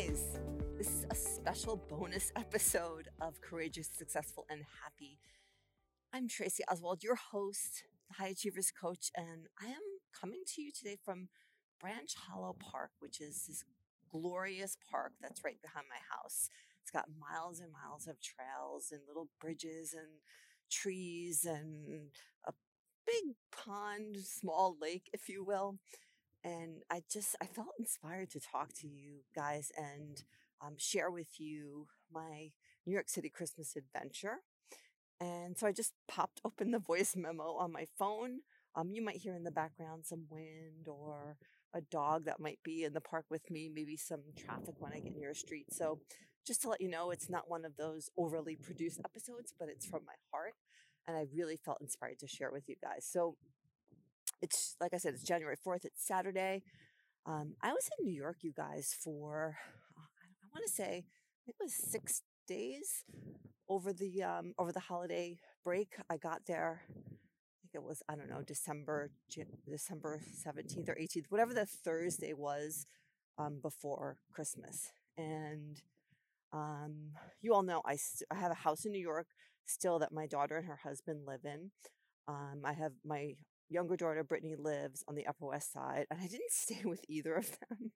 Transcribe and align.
guys. 0.00 0.38
This 0.78 0.88
is 0.88 1.06
a 1.10 1.14
special 1.14 1.76
bonus 1.76 2.32
episode 2.36 3.08
of 3.20 3.40
Courageous, 3.40 3.88
Successful, 3.88 4.46
and 4.48 4.62
Happy. 4.82 5.18
I'm 6.12 6.26
Tracy 6.28 6.62
Oswald, 6.70 7.02
your 7.02 7.16
host, 7.16 7.84
the 8.08 8.22
High 8.22 8.28
Achievers 8.28 8.70
Coach, 8.70 9.10
and 9.14 9.46
I 9.60 9.66
am 9.66 9.82
coming 10.18 10.42
to 10.54 10.62
you 10.62 10.70
today 10.72 10.96
from 11.04 11.28
Branch 11.80 12.14
Hollow 12.14 12.56
Park, 12.58 12.90
which 13.00 13.20
is 13.20 13.44
this 13.46 13.64
glorious 14.10 14.76
park 14.90 15.12
that's 15.20 15.44
right 15.44 15.60
behind 15.60 15.86
my 15.90 16.00
house. 16.16 16.48
It's 16.80 16.90
got 16.90 17.06
miles 17.18 17.60
and 17.60 17.70
miles 17.70 18.06
of 18.06 18.16
trails 18.22 18.92
and 18.92 19.00
little 19.06 19.28
bridges 19.38 19.92
and 19.92 20.20
trees 20.70 21.44
and 21.44 22.10
a 22.46 22.52
big 23.04 23.34
pond, 23.52 24.16
small 24.18 24.76
lake, 24.80 25.10
if 25.12 25.28
you 25.28 25.44
will 25.44 25.78
and 26.44 26.82
I 26.90 27.02
just 27.10 27.36
I 27.40 27.46
felt 27.46 27.68
inspired 27.78 28.30
to 28.30 28.40
talk 28.40 28.72
to 28.80 28.88
you 28.88 29.20
guys 29.34 29.70
and 29.76 30.22
um, 30.64 30.74
share 30.78 31.10
with 31.10 31.38
you 31.38 31.86
my 32.12 32.50
New 32.86 32.92
York 32.92 33.08
City 33.08 33.28
Christmas 33.28 33.76
adventure. 33.76 34.38
And 35.20 35.58
so 35.58 35.66
I 35.66 35.72
just 35.72 35.92
popped 36.08 36.40
open 36.44 36.70
the 36.70 36.78
voice 36.78 37.14
memo 37.16 37.54
on 37.54 37.72
my 37.72 37.86
phone. 37.98 38.40
Um, 38.74 38.90
you 38.92 39.02
might 39.02 39.16
hear 39.16 39.34
in 39.34 39.44
the 39.44 39.50
background 39.50 40.06
some 40.06 40.26
wind 40.30 40.86
or 40.86 41.36
a 41.74 41.80
dog 41.80 42.24
that 42.24 42.40
might 42.40 42.58
be 42.64 42.84
in 42.84 42.92
the 42.92 43.00
park 43.00 43.26
with 43.30 43.50
me, 43.50 43.70
maybe 43.72 43.96
some 43.96 44.22
traffic 44.36 44.74
when 44.78 44.92
I 44.92 45.00
get 45.00 45.16
near 45.16 45.30
a 45.30 45.34
street. 45.34 45.66
So 45.72 46.00
just 46.46 46.62
to 46.62 46.68
let 46.68 46.80
you 46.80 46.88
know, 46.88 47.10
it's 47.10 47.28
not 47.28 47.50
one 47.50 47.64
of 47.64 47.76
those 47.76 48.10
overly 48.16 48.56
produced 48.56 49.00
episodes, 49.04 49.52
but 49.58 49.68
it's 49.68 49.86
from 49.86 50.02
my 50.06 50.14
heart. 50.32 50.54
And 51.06 51.16
I 51.16 51.26
really 51.34 51.56
felt 51.56 51.78
inspired 51.80 52.18
to 52.20 52.28
share 52.28 52.48
it 52.48 52.52
with 52.52 52.68
you 52.68 52.76
guys. 52.82 53.06
So 53.08 53.36
it's 54.42 54.76
like 54.80 54.94
I 54.94 54.98
said, 54.98 55.14
it's 55.14 55.24
January 55.24 55.56
4th, 55.56 55.84
it's 55.84 56.06
Saturday. 56.06 56.62
Um, 57.26 57.54
I 57.62 57.72
was 57.72 57.88
in 57.98 58.06
New 58.06 58.14
York, 58.14 58.38
you 58.42 58.52
guys, 58.52 58.94
for 59.02 59.56
uh, 59.96 60.00
I 60.00 60.46
want 60.54 60.66
to 60.66 60.72
say 60.72 61.04
it 61.46 61.54
was 61.60 61.74
six 61.74 62.22
days 62.48 63.04
over 63.68 63.92
the 63.92 64.22
um, 64.22 64.54
over 64.58 64.72
the 64.72 64.80
holiday 64.80 65.38
break. 65.64 65.96
I 66.10 66.16
got 66.16 66.42
there. 66.46 66.82
I 66.88 66.92
think 67.62 67.74
it 67.74 67.82
was 67.82 68.02
I 68.08 68.16
don't 68.16 68.30
know 68.30 68.42
December 68.42 69.10
December 69.68 70.20
seventeenth 70.34 70.88
or 70.88 70.98
eighteenth, 70.98 71.26
whatever 71.28 71.54
the 71.54 71.66
Thursday 71.66 72.32
was 72.32 72.86
um, 73.38 73.60
before 73.62 74.18
Christmas. 74.32 74.90
And 75.16 75.80
um, 76.52 77.12
you 77.42 77.54
all 77.54 77.62
know 77.62 77.82
I 77.84 77.96
st- 77.96 78.28
I 78.30 78.36
have 78.36 78.50
a 78.50 78.54
house 78.66 78.84
in 78.84 78.92
New 78.92 79.00
York 79.02 79.26
still 79.66 79.98
that 80.00 80.12
my 80.12 80.26
daughter 80.26 80.56
and 80.56 80.66
her 80.66 80.80
husband 80.82 81.20
live 81.26 81.44
in. 81.44 81.70
Um, 82.28 82.62
I 82.64 82.72
have 82.72 82.92
my 83.04 83.34
younger 83.70 83.96
daughter, 83.96 84.24
Brittany, 84.24 84.56
lives 84.56 85.04
on 85.08 85.14
the 85.14 85.26
Upper 85.26 85.46
West 85.46 85.72
Side, 85.72 86.06
and 86.10 86.20
I 86.20 86.26
didn't 86.26 86.50
stay 86.50 86.82
with 86.84 87.04
either 87.08 87.34
of 87.34 87.58
them. 87.68 87.92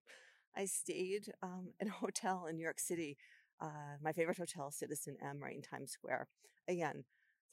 I 0.57 0.67
stayed 0.67 1.33
um, 1.43 1.73
in 1.81 1.89
a 1.89 1.93
hotel 1.93 2.47
in 2.49 2.57
New 2.57 2.63
York 2.63 2.79
City. 2.79 3.17
Uh, 3.61 3.97
my 4.03 4.13
favorite 4.13 4.39
hotel, 4.39 4.71
Citizen 4.71 5.17
M, 5.23 5.41
right 5.43 5.57
in 5.57 5.63
Times 5.63 5.91
Square. 5.91 6.29
Again, 6.69 7.05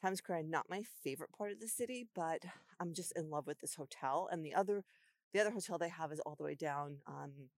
Times 0.01 0.19
Square, 0.19 0.43
not 0.43 0.69
my 0.69 0.83
favorite 1.03 1.31
part 1.35 1.51
of 1.51 1.59
the 1.59 1.67
city, 1.67 2.07
but 2.15 2.43
I'm 2.79 2.93
just 2.93 3.11
in 3.15 3.29
love 3.29 3.47
with 3.47 3.59
this 3.59 3.75
hotel. 3.75 4.27
And 4.31 4.45
the 4.45 4.53
other, 4.53 4.83
the 5.33 5.41
other 5.41 5.51
hotel 5.51 5.77
they 5.77 5.89
have 5.89 6.11
is 6.11 6.19
all 6.21 6.35
the 6.35 6.43
way 6.43 6.55
down 6.55 6.97
um, 7.07 7.49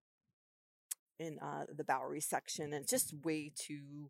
in 1.19 1.39
uh, 1.39 1.65
the 1.73 1.83
Bowery 1.83 2.21
section, 2.21 2.65
and 2.65 2.83
it's 2.83 2.91
just 2.91 3.13
way 3.23 3.51
too 3.55 4.09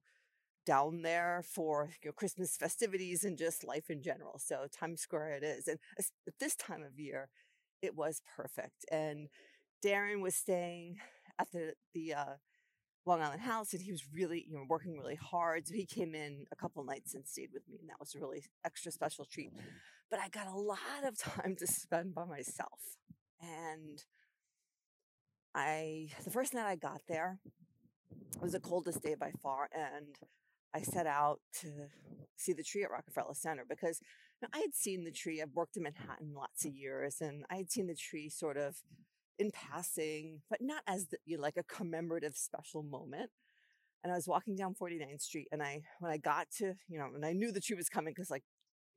down 0.65 1.01
there 1.01 1.43
for 1.45 1.89
you 2.03 2.09
know, 2.09 2.13
Christmas 2.13 2.55
festivities 2.57 3.23
and 3.23 3.37
just 3.37 3.63
life 3.63 3.89
in 3.89 4.01
general. 4.01 4.39
So 4.39 4.67
Times 4.71 5.01
Square 5.01 5.35
it 5.35 5.43
is. 5.43 5.67
And 5.67 5.79
at 5.97 6.33
this 6.39 6.55
time 6.55 6.83
of 6.83 6.99
year, 6.99 7.29
it 7.81 7.95
was 7.95 8.21
perfect. 8.35 8.85
And 8.91 9.27
Darren 9.85 10.21
was 10.21 10.35
staying 10.35 10.97
at 11.39 11.51
the, 11.51 11.73
the, 11.93 12.13
uh, 12.13 12.33
Long 13.05 13.21
Island 13.21 13.41
house 13.41 13.73
and 13.73 13.81
he 13.81 13.91
was 13.91 14.03
really, 14.13 14.45
you 14.47 14.55
know, 14.55 14.65
working 14.69 14.97
really 14.97 15.15
hard. 15.15 15.67
So 15.67 15.73
he 15.73 15.85
came 15.85 16.15
in 16.15 16.45
a 16.51 16.55
couple 16.55 16.83
nights 16.85 17.13
and 17.13 17.27
stayed 17.27 17.49
with 17.53 17.67
me 17.67 17.77
and 17.81 17.89
that 17.89 17.99
was 17.99 18.15
a 18.15 18.19
really 18.19 18.45
extra 18.65 18.91
special 18.91 19.25
treat. 19.25 19.51
But 20.09 20.19
I 20.19 20.29
got 20.29 20.47
a 20.47 20.55
lot 20.55 20.77
of 21.05 21.17
time 21.19 21.55
to 21.59 21.67
spend 21.67 22.15
by 22.15 22.25
myself. 22.25 22.79
And 23.41 24.01
I, 25.53 26.09
the 26.23 26.31
first 26.31 26.53
night 26.53 26.65
I 26.65 26.75
got 26.75 27.01
there, 27.07 27.39
it 28.35 28.41
was 28.41 28.53
the 28.53 28.59
coldest 28.59 29.03
day 29.03 29.15
by 29.19 29.31
far 29.41 29.69
and 29.73 30.15
I 30.73 30.81
set 30.81 31.05
out 31.07 31.39
to 31.61 31.67
see 32.35 32.53
the 32.53 32.63
tree 32.63 32.83
at 32.83 32.91
Rockefeller 32.91 33.33
Center 33.33 33.63
because 33.67 34.01
you 34.41 34.47
know, 34.47 34.49
I 34.53 34.59
had 34.59 34.73
seen 34.73 35.03
the 35.03 35.11
tree. 35.11 35.41
I've 35.41 35.53
worked 35.53 35.77
in 35.77 35.83
Manhattan 35.83 36.33
lots 36.35 36.65
of 36.65 36.73
years, 36.73 37.21
and 37.21 37.45
I 37.49 37.55
had 37.55 37.71
seen 37.71 37.87
the 37.87 37.95
tree 37.95 38.29
sort 38.29 38.57
of 38.57 38.77
in 39.37 39.51
passing, 39.51 40.41
but 40.49 40.61
not 40.61 40.83
as 40.87 41.07
the, 41.07 41.17
you 41.25 41.37
know, 41.37 41.43
like 41.43 41.57
a 41.57 41.63
commemorative 41.63 42.35
special 42.35 42.83
moment. 42.83 43.29
And 44.03 44.11
I 44.11 44.15
was 44.15 44.27
walking 44.27 44.55
down 44.55 44.75
49th 44.75 45.21
Street, 45.21 45.47
and 45.51 45.61
I 45.63 45.83
when 45.99 46.11
I 46.11 46.17
got 46.17 46.47
to 46.57 46.73
you 46.89 46.99
know, 46.99 47.09
and 47.13 47.25
I 47.25 47.33
knew 47.33 47.51
the 47.51 47.61
tree 47.61 47.77
was 47.77 47.89
coming 47.89 48.13
because 48.13 48.31
like 48.31 48.43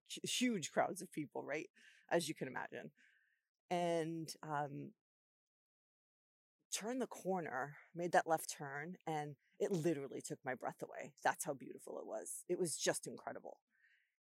huge 0.09 0.73
crowds 0.73 1.03
of 1.03 1.13
people, 1.13 1.43
right, 1.45 1.69
as 2.11 2.29
you 2.29 2.35
can 2.35 2.49
imagine, 2.49 2.91
and 3.71 4.33
um, 4.43 4.91
turned 6.73 7.01
the 7.01 7.07
corner, 7.07 7.77
made 7.95 8.13
that 8.13 8.27
left 8.27 8.55
turn, 8.57 8.97
and 9.07 9.37
it 9.59 9.73
literally 9.73 10.21
took 10.21 10.39
my 10.45 10.55
breath 10.55 10.83
away. 10.83 11.13
That's 11.25 11.45
how 11.45 11.55
beautiful 11.55 11.99
it 11.99 12.07
was. 12.07 12.45
It 12.49 12.59
was 12.59 12.77
just 12.77 13.07
incredible. 13.07 13.59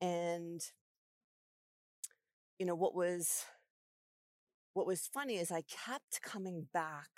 And 0.00 0.60
you 2.59 2.66
know 2.66 2.75
what 2.75 2.94
was 2.94 3.44
what 4.75 4.87
was 4.87 5.09
funny 5.12 5.37
is 5.37 5.50
I 5.50 5.62
kept 5.62 6.22
coming 6.22 6.66
back 6.72 7.11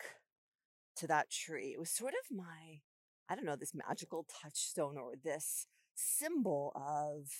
to 0.97 1.07
that 1.07 1.31
tree. 1.31 1.73
It 1.75 1.79
was 1.79 1.91
sort 1.91 2.15
of 2.15 2.37
my 2.37 2.81
I 3.29 3.35
don't 3.35 3.47
know, 3.47 3.57
this 3.57 3.75
magical 3.75 4.27
touchstone 4.43 4.99
or 4.99 5.13
this 5.23 5.67
symbol 5.95 6.73
of 6.77 7.31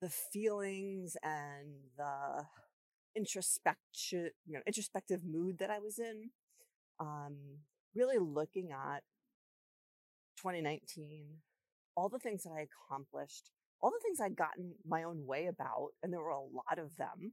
the 0.00 0.08
feelings 0.08 1.16
and 1.22 1.74
the 1.98 2.46
introspection, 3.14 4.30
you 4.46 4.54
know, 4.54 4.60
introspective 4.66 5.22
mood 5.24 5.58
that 5.58 5.70
I 5.70 5.78
was 5.78 5.98
in 5.98 6.30
um, 7.00 7.36
really 7.94 8.18
looking 8.18 8.72
at 8.72 9.02
2019, 10.36 11.26
all 11.96 12.08
the 12.08 12.18
things 12.18 12.42
that 12.42 12.50
I 12.50 12.66
accomplished, 12.66 13.50
all 13.80 13.90
the 13.90 14.00
things 14.02 14.20
I'd 14.20 14.36
gotten 14.36 14.74
my 14.86 15.02
own 15.04 15.26
way 15.26 15.46
about, 15.46 15.90
and 16.02 16.12
there 16.12 16.20
were 16.20 16.30
a 16.30 16.40
lot 16.40 16.78
of 16.78 16.96
them 16.96 17.32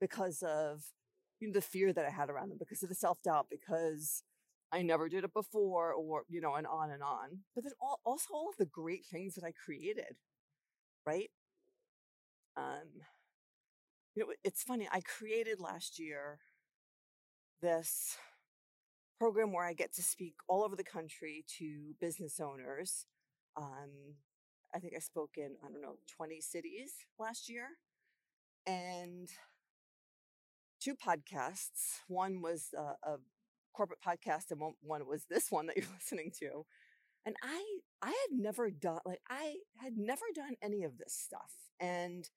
because 0.00 0.42
of 0.42 0.82
you 1.40 1.48
know, 1.48 1.52
the 1.54 1.60
fear 1.60 1.92
that 1.92 2.04
I 2.04 2.10
had 2.10 2.30
around 2.30 2.50
them, 2.50 2.58
because 2.58 2.82
of 2.82 2.88
the 2.88 2.94
self 2.94 3.22
doubt, 3.22 3.46
because 3.50 4.22
I 4.72 4.82
never 4.82 5.08
did 5.08 5.24
it 5.24 5.32
before, 5.32 5.92
or, 5.92 6.24
you 6.28 6.40
know, 6.40 6.54
and 6.54 6.66
on 6.66 6.90
and 6.90 7.02
on. 7.02 7.40
But 7.54 7.64
then 7.64 7.72
all, 7.80 8.00
also 8.04 8.34
all 8.34 8.48
of 8.50 8.56
the 8.58 8.66
great 8.66 9.04
things 9.06 9.34
that 9.34 9.44
I 9.44 9.52
created, 9.52 10.16
right? 11.06 11.30
Um, 12.56 13.02
you 14.14 14.22
know, 14.26 14.32
it's 14.44 14.62
funny. 14.62 14.88
I 14.90 15.00
created 15.00 15.60
last 15.60 15.98
year 15.98 16.40
this 17.62 18.16
program 19.18 19.52
where 19.52 19.64
I 19.64 19.72
get 19.72 19.92
to 19.94 20.02
speak 20.02 20.34
all 20.48 20.64
over 20.64 20.76
the 20.76 20.84
country 20.84 21.44
to 21.58 21.94
business 22.00 22.40
owners. 22.40 23.06
Um, 23.56 24.14
I 24.74 24.78
think 24.78 24.94
I 24.96 25.00
spoke 25.00 25.32
in, 25.36 25.56
I 25.64 25.70
don't 25.70 25.82
know, 25.82 25.96
20 26.16 26.40
cities 26.40 26.92
last 27.18 27.48
year. 27.48 27.66
And 28.66 29.28
two 30.80 30.94
podcasts. 30.94 32.00
One 32.06 32.40
was 32.42 32.68
a, 32.76 33.08
a 33.08 33.16
corporate 33.74 34.00
podcast, 34.06 34.50
and 34.50 34.60
one, 34.60 34.74
one 34.80 35.06
was 35.06 35.24
this 35.28 35.50
one 35.50 35.66
that 35.66 35.76
you're 35.76 35.86
listening 35.94 36.32
to. 36.40 36.64
And 37.26 37.36
I, 37.42 37.62
I 38.00 38.08
had 38.08 38.32
never 38.32 38.70
done 38.70 39.00
like 39.04 39.20
I 39.28 39.56
had 39.82 39.96
never 39.96 40.24
done 40.34 40.54
any 40.62 40.84
of 40.84 40.96
this 40.98 41.12
stuff, 41.12 41.52
and 41.80 42.28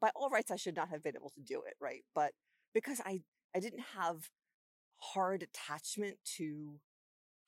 by 0.00 0.10
all 0.16 0.30
rights, 0.30 0.50
I 0.50 0.56
should 0.56 0.76
not 0.76 0.88
have 0.88 1.02
been 1.02 1.16
able 1.16 1.30
to 1.30 1.40
do 1.40 1.62
it, 1.66 1.74
right? 1.80 2.02
But 2.14 2.32
because 2.74 3.00
I, 3.04 3.20
I 3.54 3.60
didn't 3.60 3.84
have 3.96 4.30
hard 4.98 5.42
attachment 5.42 6.16
to 6.36 6.80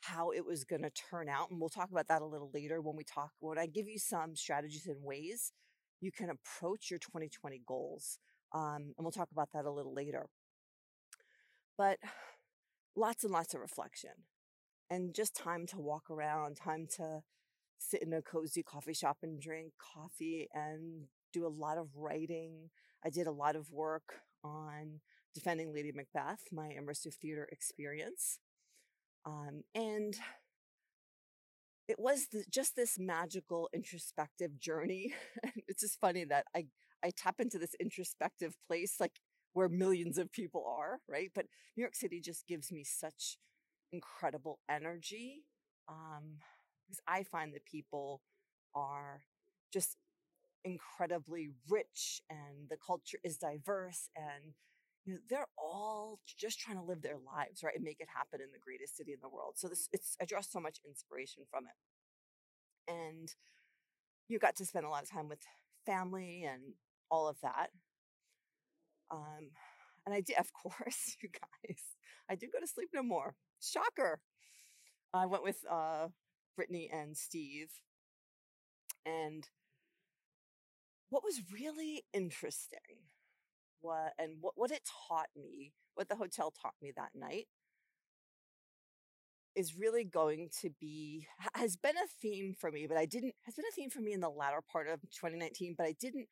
how 0.01 0.31
it 0.31 0.45
was 0.45 0.65
going 0.65 0.83
to 0.83 0.91
turn 0.91 1.29
out. 1.29 1.51
And 1.51 1.61
we'll 1.61 1.69
talk 1.69 1.91
about 1.91 2.09
that 2.09 2.23
a 2.23 2.27
little 2.27 2.51
later 2.53 2.81
when 2.81 2.97
we 2.97 3.05
talk, 3.05 3.33
when 3.41 3.59
I 3.59 3.67
give 3.67 3.89
you 3.89 3.99
some 3.99 4.37
strategies 4.37 4.87
and 4.87 5.03
ways 5.03 5.53
you 6.01 6.13
can 6.13 6.31
approach 6.31 6.91
your 6.91 6.99
2020 6.99 7.63
goals. 7.67 8.19
Um, 8.53 8.95
and 8.97 9.05
we'll 9.05 9.11
talk 9.11 9.31
about 9.33 9.49
that 9.53 9.65
a 9.65 9.71
little 9.71 9.93
later. 9.93 10.27
But 11.77 11.99
lots 12.97 13.25
and 13.25 13.33
lots 13.33 13.55
of 13.55 13.61
reflection 13.61 14.11
and 14.91 15.15
just 15.15 15.35
time 15.37 15.67
to 15.67 15.79
walk 15.79 16.11
around, 16.11 16.57
time 16.57 16.87
to 16.97 17.23
sit 17.79 18.03
in 18.03 18.13
a 18.13 18.23
cozy 18.23 18.63
coffee 18.63 18.95
shop 18.95 19.19
and 19.23 19.41
drink 19.41 19.73
coffee 19.95 20.49
and 20.53 21.05
do 21.33 21.47
a 21.47 21.49
lot 21.49 21.79
of 21.79 21.89
writing. 21.97 22.71
I 23.05 23.11
did 23.11 23.27
a 23.27 23.33
lot 23.33 23.55
of 23.55 23.71
work 23.71 24.21
on 24.43 25.01
defending 25.39 25.73
Lady 25.73 25.93
Macbeth, 25.93 26.43
my 26.53 26.77
immersive 26.81 27.15
theater 27.15 27.49
experience. 27.53 28.41
Um, 29.25 29.63
and 29.75 30.17
it 31.87 31.99
was 31.99 32.27
the, 32.33 32.45
just 32.51 32.75
this 32.75 32.99
magical 32.99 33.69
introspective 33.73 34.59
journey. 34.59 35.15
it's 35.69 35.83
just 35.83 36.01
funny 36.01 36.25
that 36.25 36.47
I, 36.57 36.67
I 37.05 37.13
tap 37.17 37.37
into 37.39 37.59
this 37.59 37.75
introspective 37.79 38.55
place, 38.67 38.97
like 38.99 39.21
where 39.53 39.69
millions 39.69 40.19
of 40.19 40.33
people 40.33 40.65
are, 40.67 40.99
right? 41.09 41.31
But 41.35 41.47
New 41.77 41.83
York 41.83 41.95
City 41.95 42.21
just 42.21 42.47
gives 42.49 42.73
me 42.73 42.83
such 42.85 43.39
incredible 43.93 44.59
energy. 44.69 45.45
Um, 45.89 46.39
because 46.87 47.01
I 47.07 47.23
find 47.23 47.55
that 47.55 47.65
people 47.65 48.23
are 48.75 49.23
just 49.73 49.97
incredibly 50.65 51.51
rich 51.69 52.23
and 52.31 52.69
the 52.69 52.77
culture 52.85 53.19
is 53.23 53.37
diverse 53.37 54.09
and 54.17 54.55
you 55.09 55.15
know, 55.15 55.21
they're 55.31 55.47
all 55.57 56.21
just 56.37 56.61
trying 56.61 56.77
to 56.77 56.83
live 56.83 57.01
their 57.01 57.17
lives, 57.17 57.63
right? 57.65 57.75
And 57.75 57.83
make 57.83 57.99
it 57.99 58.09
happen 58.15 58.43
in 58.43 58.53
the 58.53 58.59
greatest 58.59 58.95
city 58.95 59.13
in 59.15 59.21
the 59.23 59.29
world. 59.31 59.55
So 59.57 59.67
this 59.67 59.89
it's 59.91 60.19
I 60.21 60.27
draw 60.27 60.43
so 60.43 60.61
much 60.61 60.81
inspiration 60.87 61.45
from 61.51 61.65
it. 61.65 62.93
And 62.93 63.35
you 64.29 64.39
got 64.39 64.55
to 64.57 64.67
spend 64.67 64.85
a 64.85 64.91
lot 64.91 65.03
of 65.03 65.11
time 65.11 65.31
with 65.31 65.39
family 65.87 66.45
and 66.45 66.75
all 67.11 67.27
of 67.27 67.41
that. 67.41 67.71
Um, 69.11 69.53
and 70.05 70.15
I 70.15 70.21
did, 70.21 70.37
of 70.37 70.53
course, 70.63 71.17
you 71.23 71.31
guys, 71.31 71.81
I 72.29 72.35
did 72.35 72.51
go 72.53 72.61
to 72.61 72.67
sleep 72.67 72.91
no 72.93 73.03
more. 73.03 73.35
Shocker. 73.63 74.21
I 75.15 75.25
went 75.25 75.43
with 75.43 75.65
uh, 75.71 76.09
Brittany 76.55 76.91
and 76.93 77.17
Steve. 77.17 77.71
And 79.07 79.49
what 81.09 81.25
was 81.25 81.41
really 81.51 82.05
interesting 82.13 83.08
what 83.81 84.13
and 84.19 84.37
what, 84.41 84.55
what 84.57 84.71
it 84.71 84.83
taught 85.09 85.29
me, 85.37 85.73
what 85.95 86.09
the 86.09 86.17
hotel 86.17 86.53
taught 86.63 86.75
me 86.83 86.93
that 86.97 87.11
night 87.15 87.47
is 89.57 89.77
really 89.77 90.05
going 90.05 90.49
to 90.61 90.71
be 90.81 91.27
has 91.55 91.77
been 91.77 91.97
a 91.97 92.07
theme 92.23 92.55
for 92.59 92.71
me, 92.71 92.87
but 92.87 92.97
I 92.97 93.07
didn't 93.07 93.35
has 93.45 93.55
been 93.55 93.65
a 93.69 93.75
theme 93.75 93.91
for 93.91 94.01
me 94.01 94.13
in 94.13 94.21
the 94.21 94.31
latter 94.31 94.61
part 94.71 94.89
of 94.89 95.01
2019, 95.03 95.75
but 95.77 95.87
I 95.87 95.95
didn't 96.01 96.29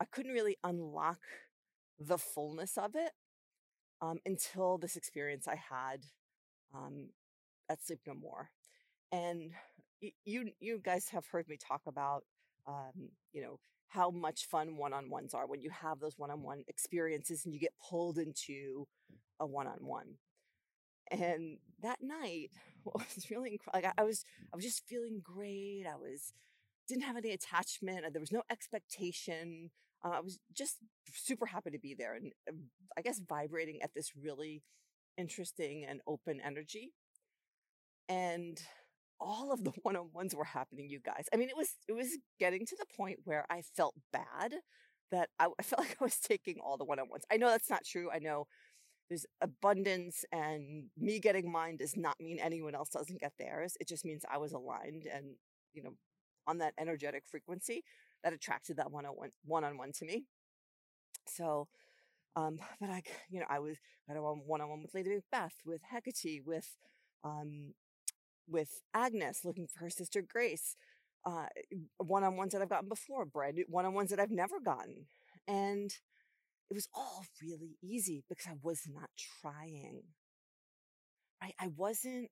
I 0.00 0.04
couldn't 0.06 0.32
really 0.32 0.56
unlock 0.64 1.20
the 1.98 2.18
fullness 2.18 2.76
of 2.76 2.96
it 2.96 3.12
um, 4.02 4.18
until 4.26 4.78
this 4.78 4.96
experience 4.96 5.46
I 5.46 5.56
had 5.56 6.04
um, 6.74 7.10
at 7.70 7.84
Sleep 7.84 8.00
No 8.06 8.14
More. 8.14 8.50
And 9.12 9.52
you 10.24 10.50
you 10.60 10.80
guys 10.82 11.08
have 11.10 11.26
heard 11.26 11.48
me 11.48 11.56
talk 11.56 11.82
about 11.86 12.24
um, 12.66 13.10
you 13.32 13.42
know 13.42 13.60
how 13.94 14.10
much 14.10 14.46
fun 14.46 14.76
one-on-ones 14.76 15.34
are 15.34 15.46
when 15.46 15.62
you 15.62 15.70
have 15.70 16.00
those 16.00 16.18
one-on-one 16.18 16.64
experiences 16.68 17.44
and 17.44 17.54
you 17.54 17.60
get 17.60 17.72
pulled 17.88 18.18
into 18.18 18.86
a 19.38 19.46
one-on-one. 19.46 20.14
And 21.10 21.58
that 21.82 21.98
night 22.02 22.50
was 22.84 23.30
really 23.30 23.52
incredible. 23.52 23.88
Like 23.88 23.94
I 23.96 24.02
was, 24.02 24.24
I 24.52 24.56
was 24.56 24.64
just 24.64 24.86
feeling 24.88 25.20
great. 25.22 25.84
I 25.86 25.96
was 25.96 26.32
didn't 26.88 27.04
have 27.04 27.16
any 27.16 27.30
attachment. 27.30 28.04
There 28.12 28.20
was 28.20 28.32
no 28.32 28.42
expectation. 28.50 29.70
Uh, 30.04 30.10
I 30.10 30.20
was 30.20 30.38
just 30.52 30.78
super 31.14 31.46
happy 31.46 31.70
to 31.70 31.78
be 31.78 31.94
there, 31.94 32.14
and 32.14 32.32
um, 32.48 32.64
I 32.96 33.00
guess 33.00 33.20
vibrating 33.26 33.80
at 33.82 33.94
this 33.94 34.12
really 34.20 34.62
interesting 35.16 35.86
and 35.88 36.00
open 36.06 36.40
energy. 36.44 36.92
And 38.08 38.60
all 39.20 39.52
of 39.52 39.64
the 39.64 39.72
one-on-ones 39.82 40.34
were 40.34 40.44
happening, 40.44 40.88
you 40.88 41.00
guys. 41.00 41.26
I 41.32 41.36
mean, 41.36 41.48
it 41.48 41.56
was 41.56 41.70
it 41.88 41.92
was 41.92 42.08
getting 42.38 42.66
to 42.66 42.76
the 42.78 42.86
point 42.96 43.20
where 43.24 43.44
I 43.50 43.62
felt 43.76 43.94
bad 44.12 44.54
that 45.10 45.28
I, 45.38 45.48
I 45.58 45.62
felt 45.62 45.80
like 45.86 45.96
I 46.00 46.04
was 46.04 46.18
taking 46.18 46.56
all 46.64 46.76
the 46.76 46.84
one-on-ones. 46.84 47.24
I 47.30 47.36
know 47.36 47.48
that's 47.48 47.70
not 47.70 47.84
true. 47.84 48.10
I 48.12 48.18
know 48.18 48.46
there's 49.08 49.26
abundance 49.40 50.24
and 50.32 50.84
me 50.96 51.20
getting 51.20 51.50
mine 51.50 51.76
does 51.76 51.96
not 51.96 52.16
mean 52.20 52.38
anyone 52.38 52.74
else 52.74 52.88
doesn't 52.88 53.20
get 53.20 53.32
theirs. 53.38 53.76
It 53.80 53.88
just 53.88 54.04
means 54.04 54.24
I 54.30 54.38
was 54.38 54.52
aligned 54.52 55.06
and, 55.06 55.36
you 55.74 55.82
know, 55.82 55.90
on 56.46 56.58
that 56.58 56.74
energetic 56.78 57.24
frequency 57.26 57.84
that 58.22 58.32
attracted 58.32 58.76
that 58.78 58.90
one-on-one 58.90 59.30
one-on-one 59.44 59.92
to 59.92 60.04
me. 60.04 60.24
So, 61.26 61.68
um, 62.36 62.58
but 62.80 62.90
I, 62.90 63.02
you 63.30 63.40
know, 63.40 63.46
I 63.48 63.58
was 63.58 63.76
I 64.08 64.12
had 64.12 64.18
a 64.18 64.22
one-on-one 64.22 64.82
with 64.82 64.94
Lady 64.94 65.10
Macbeth, 65.10 65.54
with 65.64 65.82
Hecate, 65.82 66.42
with 66.44 66.68
um, 67.22 67.74
with 68.48 68.82
Agnes 68.92 69.40
looking 69.44 69.66
for 69.66 69.84
her 69.84 69.90
sister 69.90 70.22
Grace, 70.22 70.76
uh, 71.26 71.46
one 71.98 72.24
on 72.24 72.36
ones 72.36 72.52
that 72.52 72.62
I've 72.62 72.68
gotten 72.68 72.88
before, 72.88 73.26
new 73.52 73.64
one 73.68 73.86
on 73.86 73.94
ones 73.94 74.10
that 74.10 74.20
I've 74.20 74.30
never 74.30 74.60
gotten. 74.60 75.06
And 75.48 75.90
it 76.70 76.74
was 76.74 76.88
all 76.94 77.24
really 77.42 77.76
easy 77.82 78.24
because 78.28 78.46
I 78.46 78.56
was 78.62 78.82
not 78.92 79.10
trying. 79.42 80.02
Right? 81.42 81.54
I 81.60 81.68
wasn't 81.76 82.30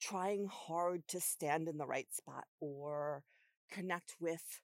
trying 0.00 0.48
hard 0.50 1.02
to 1.08 1.20
stand 1.20 1.68
in 1.68 1.78
the 1.78 1.86
right 1.86 2.12
spot 2.12 2.44
or 2.60 3.22
connect 3.70 4.14
with 4.20 4.60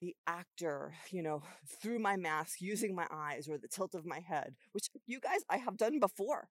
the 0.00 0.14
actor, 0.26 0.94
you 1.10 1.22
know, 1.22 1.42
through 1.80 2.00
my 2.00 2.16
mask, 2.16 2.60
using 2.60 2.94
my 2.94 3.06
eyes 3.10 3.48
or 3.48 3.56
the 3.58 3.68
tilt 3.68 3.94
of 3.94 4.04
my 4.04 4.20
head, 4.20 4.54
which 4.72 4.88
you 5.06 5.20
guys, 5.20 5.40
I 5.48 5.58
have 5.58 5.76
done 5.76 6.00
before 6.00 6.48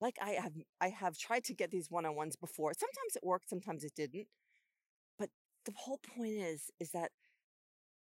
like 0.00 0.16
I 0.22 0.30
have 0.32 0.52
I 0.80 0.88
have 0.88 1.18
tried 1.18 1.44
to 1.44 1.54
get 1.54 1.70
these 1.70 1.90
one-on-ones 1.90 2.36
before. 2.36 2.72
Sometimes 2.74 3.16
it 3.16 3.24
worked, 3.24 3.48
sometimes 3.48 3.84
it 3.84 3.94
didn't. 3.96 4.28
But 5.18 5.30
the 5.66 5.72
whole 5.76 5.98
point 6.16 6.34
is 6.34 6.70
is 6.80 6.90
that 6.92 7.10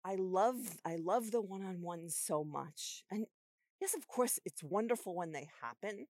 I 0.03 0.15
love 0.15 0.79
I 0.85 0.95
love 0.95 1.31
the 1.31 1.41
one-on-ones 1.41 2.15
so 2.15 2.43
much. 2.43 3.03
And 3.11 3.25
yes, 3.79 3.93
of 3.95 4.07
course, 4.07 4.39
it's 4.45 4.63
wonderful 4.63 5.15
when 5.15 5.31
they 5.31 5.49
happen, 5.61 6.07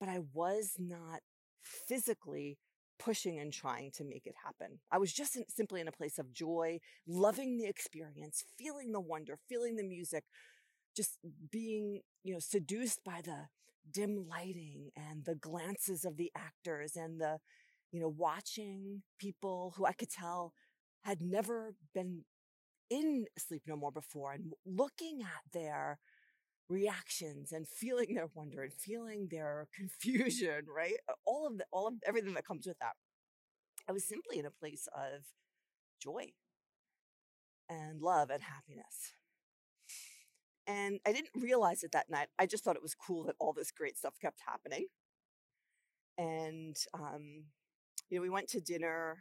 but 0.00 0.08
I 0.08 0.20
was 0.34 0.76
not 0.78 1.20
physically 1.62 2.58
pushing 2.98 3.38
and 3.38 3.52
trying 3.52 3.90
to 3.92 4.04
make 4.04 4.26
it 4.26 4.34
happen. 4.44 4.80
I 4.92 4.98
was 4.98 5.12
just 5.12 5.36
in, 5.36 5.44
simply 5.48 5.80
in 5.80 5.88
a 5.88 5.92
place 5.92 6.18
of 6.18 6.32
joy, 6.32 6.80
loving 7.06 7.56
the 7.58 7.66
experience, 7.66 8.44
feeling 8.58 8.92
the 8.92 9.00
wonder, 9.00 9.38
feeling 9.48 9.76
the 9.76 9.84
music, 9.84 10.24
just 10.96 11.18
being, 11.50 12.00
you 12.24 12.34
know, 12.34 12.40
seduced 12.40 13.04
by 13.04 13.20
the 13.24 13.48
dim 13.90 14.26
lighting 14.28 14.90
and 14.96 15.24
the 15.24 15.34
glances 15.34 16.04
of 16.04 16.16
the 16.16 16.30
actors 16.36 16.96
and 16.96 17.20
the, 17.20 17.38
you 17.92 18.00
know, 18.00 18.08
watching 18.16 19.02
people 19.18 19.74
who 19.76 19.86
I 19.86 19.92
could 19.92 20.10
tell 20.10 20.52
had 21.04 21.20
never 21.20 21.74
been 21.94 22.24
in 22.90 23.26
Sleep 23.38 23.62
No 23.66 23.76
More 23.76 23.92
before 23.92 24.32
and 24.32 24.52
looking 24.66 25.22
at 25.22 25.52
their 25.52 25.98
reactions 26.68 27.52
and 27.52 27.66
feeling 27.68 28.14
their 28.14 28.28
wonder 28.34 28.62
and 28.62 28.72
feeling 28.72 29.28
their 29.30 29.66
confusion, 29.74 30.64
right? 30.74 30.94
All 31.26 31.46
of 31.46 31.58
the, 31.58 31.64
all 31.72 31.88
of 31.88 31.94
everything 32.06 32.34
that 32.34 32.46
comes 32.46 32.66
with 32.66 32.78
that. 32.80 32.92
I 33.88 33.92
was 33.92 34.06
simply 34.06 34.38
in 34.38 34.46
a 34.46 34.50
place 34.50 34.86
of 34.94 35.22
joy 36.00 36.32
and 37.68 38.00
love 38.00 38.30
and 38.30 38.42
happiness. 38.42 39.14
And 40.70 41.00
I 41.04 41.10
didn't 41.10 41.32
realize 41.34 41.82
it 41.82 41.90
that 41.92 42.08
night. 42.08 42.28
I 42.38 42.46
just 42.46 42.62
thought 42.62 42.76
it 42.76 42.82
was 42.82 42.94
cool 42.94 43.24
that 43.24 43.34
all 43.40 43.52
this 43.52 43.72
great 43.72 43.98
stuff 43.98 44.14
kept 44.22 44.38
happening. 44.46 44.86
And, 46.16 46.76
um, 46.94 47.46
you 48.08 48.16
know, 48.16 48.22
we 48.22 48.30
went 48.30 48.46
to 48.50 48.60
dinner. 48.60 49.18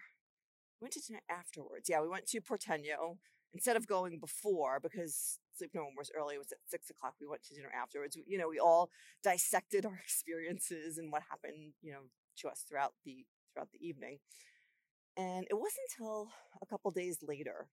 We 0.79 0.85
went 0.85 0.93
to 0.93 1.01
dinner 1.01 1.21
afterwards. 1.27 1.89
Yeah, 1.89 2.01
we 2.01 2.07
went 2.07 2.27
to 2.27 2.41
Porteño 2.41 3.17
instead 3.51 3.75
of 3.75 3.87
going 3.87 4.19
before 4.19 4.79
because 4.79 5.39
Sleep 5.55 5.71
No 5.73 5.81
More 5.81 5.93
was 5.97 6.11
early. 6.15 6.35
It 6.35 6.39
was 6.39 6.51
at 6.51 6.59
six 6.67 6.91
o'clock. 6.91 7.15
We 7.19 7.25
went 7.25 7.41
to 7.45 7.55
dinner 7.55 7.71
afterwards. 7.75 8.15
You 8.27 8.37
know, 8.37 8.49
we 8.49 8.59
all 8.59 8.91
dissected 9.23 9.85
our 9.87 9.99
experiences 10.03 10.99
and 10.99 11.11
what 11.11 11.23
happened, 11.31 11.73
you 11.81 11.93
know, 11.93 12.01
to 12.37 12.49
us 12.49 12.63
throughout 12.69 12.93
the 13.05 13.25
throughout 13.53 13.69
the 13.71 13.83
evening. 13.83 14.19
And 15.17 15.47
it 15.49 15.55
wasn't 15.55 15.89
until 15.89 16.29
a 16.61 16.67
couple 16.67 16.91
days 16.91 17.17
later 17.27 17.69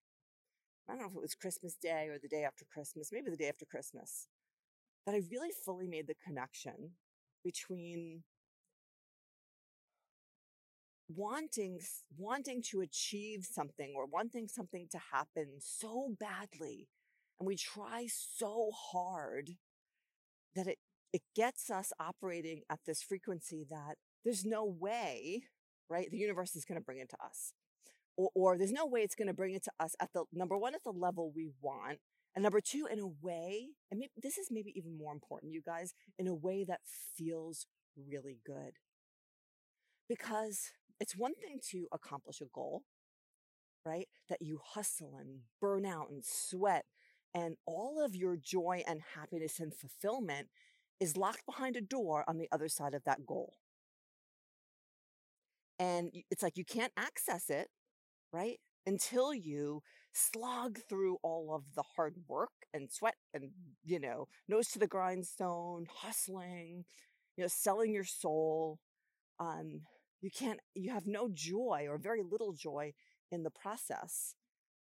I 0.89 0.93
don't 0.93 1.01
know 1.01 1.09
if 1.09 1.17
it 1.17 1.23
was 1.23 1.35
Christmas 1.35 1.75
Day 1.75 2.09
or 2.11 2.19
the 2.19 2.29
day 2.29 2.45
after 2.45 2.65
Christmas, 2.65 3.11
maybe 3.13 3.31
the 3.31 3.37
day 3.37 3.49
after 3.49 3.65
Christmas, 3.65 4.29
that 5.05 5.15
I 5.15 5.23
really 5.31 5.51
fully 5.65 5.87
made 5.89 6.07
the 6.07 6.15
connection 6.25 6.93
between 7.45 8.23
wanting 11.09 11.79
wanting 12.19 12.61
to 12.61 12.81
achieve 12.81 13.47
something 13.49 13.95
or 13.97 14.07
wanting 14.07 14.49
something 14.49 14.89
to 14.91 14.99
happen 15.13 15.47
so 15.61 16.15
badly 16.19 16.89
and 17.39 17.47
we 17.47 17.57
try 17.57 18.07
so 18.09 18.71
hard 18.93 19.51
that 20.57 20.67
it 20.67 20.79
it 21.13 21.23
gets 21.37 21.71
us 21.71 21.93
operating 22.01 22.63
at 22.69 22.81
this 22.87 23.03
frequency 23.03 23.65
that 23.71 23.95
there's 24.25 24.45
no 24.45 24.65
way 24.65 25.45
right 25.89 26.11
the 26.11 26.19
universe 26.19 26.57
is 26.57 26.65
going 26.65 26.79
to 26.79 26.85
bring 26.85 26.99
it 26.99 27.09
to 27.09 27.17
us 27.25 27.53
or, 28.17 28.31
or 28.35 28.59
there's 28.59 28.73
no 28.73 28.87
way 28.87 29.01
it's 29.01 29.15
going 29.15 29.29
to 29.29 29.35
bring 29.35 29.55
it 29.55 29.65
to 29.65 29.73
us 29.81 29.95
at 30.01 30.13
the 30.13 30.25
number 30.33 30.57
one 30.57 30.75
at 30.75 30.85
the 30.85 30.91
level 30.91 31.33
we 31.35 31.49
want 31.61 31.99
and 32.35 32.43
number 32.43 32.61
two 32.61 32.87
in 32.91 32.99
a 32.99 33.07
way 33.07 33.69
and 33.91 33.99
maybe, 33.99 34.13
this 34.23 34.39
is 34.39 34.49
maybe 34.51 34.73
even 34.77 34.97
more 34.97 35.13
important 35.13 35.53
you 35.53 35.63
guys 35.65 35.95
in 36.19 36.27
a 36.27 36.35
way 36.35 36.65
that 36.65 36.81
feels 37.17 37.67
really 37.97 38.39
good. 38.45 38.73
Because 40.09 40.71
it's 41.01 41.17
one 41.17 41.35
thing 41.35 41.59
to 41.71 41.87
accomplish 41.93 42.41
a 42.41 42.47
goal 42.53 42.83
right 43.85 44.09
that 44.29 44.43
you 44.43 44.61
hustle 44.75 45.17
and 45.19 45.41
burn 45.61 45.87
out 45.87 46.11
and 46.11 46.25
sweat 46.25 46.85
and 47.33 47.57
all 47.67 48.03
of 48.05 48.17
your 48.17 48.37
joy 48.37 48.83
and 48.87 49.01
happiness 49.15 49.61
and 49.61 49.75
fulfillment 49.75 50.49
is 50.99 51.17
locked 51.17 51.45
behind 51.47 51.77
a 51.77 51.81
door 51.81 52.25
on 52.27 52.39
the 52.39 52.49
other 52.51 52.69
side 52.69 52.95
of 52.95 53.05
that 53.05 53.27
goal. 53.27 53.55
And 55.79 56.11
it's 56.31 56.43
like 56.43 56.57
you 56.57 56.65
can't 56.65 56.93
access 56.97 57.51
it 57.51 57.69
right? 58.33 58.59
Until 58.87 59.35
you 59.35 59.83
slog 60.13 60.79
through 60.89 61.19
all 61.23 61.55
of 61.55 61.75
the 61.75 61.83
hard 61.97 62.15
work 62.29 62.53
and 62.73 62.91
sweat 62.91 63.17
and, 63.35 63.51
you 63.85 64.01
know, 64.01 64.29
nose 64.49 64.69
to 64.69 64.79
the 64.79 64.87
grindstone, 64.87 65.87
hustling, 65.93 66.85
you 67.37 67.45
know, 67.45 67.49
selling 67.49 67.93
your 67.93 68.05
soul, 68.05 68.79
um, 69.41 69.83
you 70.21 70.31
can't, 70.31 70.61
you 70.75 70.93
have 70.93 71.07
no 71.07 71.29
joy 71.33 71.87
or 71.89 71.99
very 71.99 72.23
little 72.23 72.53
joy 72.53 72.93
in 73.31 73.43
the 73.43 73.51
process. 73.51 74.35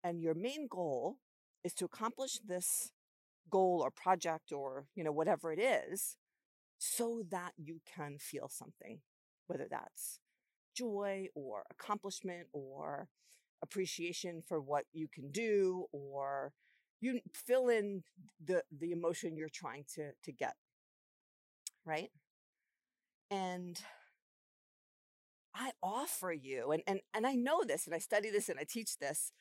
And 0.04 0.22
your 0.22 0.36
main 0.36 0.68
goal 0.70 1.18
is 1.64 1.74
to 1.76 1.86
accomplish 1.86 2.40
this 2.46 2.92
goal 3.52 3.82
or 3.84 3.92
project 3.92 4.54
or, 4.54 4.88
you 4.96 5.04
know, 5.04 5.14
whatever 5.14 5.54
it 5.54 5.60
is 5.60 6.18
so 6.80 7.24
that 7.32 7.54
you 7.58 7.82
can 7.96 8.18
feel 8.20 8.50
something, 8.50 9.02
whether 9.48 9.68
that's 9.70 10.21
joy 10.76 11.28
or 11.36 11.64
accomplishment 11.72 12.48
or 12.54 13.08
appreciation 13.64 14.42
for 14.48 14.60
what 14.60 14.86
you 14.94 15.08
can 15.08 15.32
do 15.32 15.86
or 15.92 16.54
you 17.00 17.20
fill 17.34 17.70
in 17.70 18.04
the 18.44 18.64
the 18.72 18.92
emotion 18.92 19.36
you're 19.38 19.50
trying 19.50 19.86
to 19.96 20.12
to 20.24 20.32
get 20.32 20.56
right? 21.86 22.12
And 23.32 23.82
i 25.54 25.72
offer 25.84 26.32
you 26.32 26.72
and 26.72 26.82
and 26.88 27.00
and 27.14 27.28
i 27.28 27.34
know 27.34 27.64
this 27.66 27.86
and 27.86 27.96
i 27.96 28.00
study 28.00 28.30
this 28.30 28.50
and 28.50 28.60
i 28.60 28.64
teach 28.64 28.98
this 29.00 29.32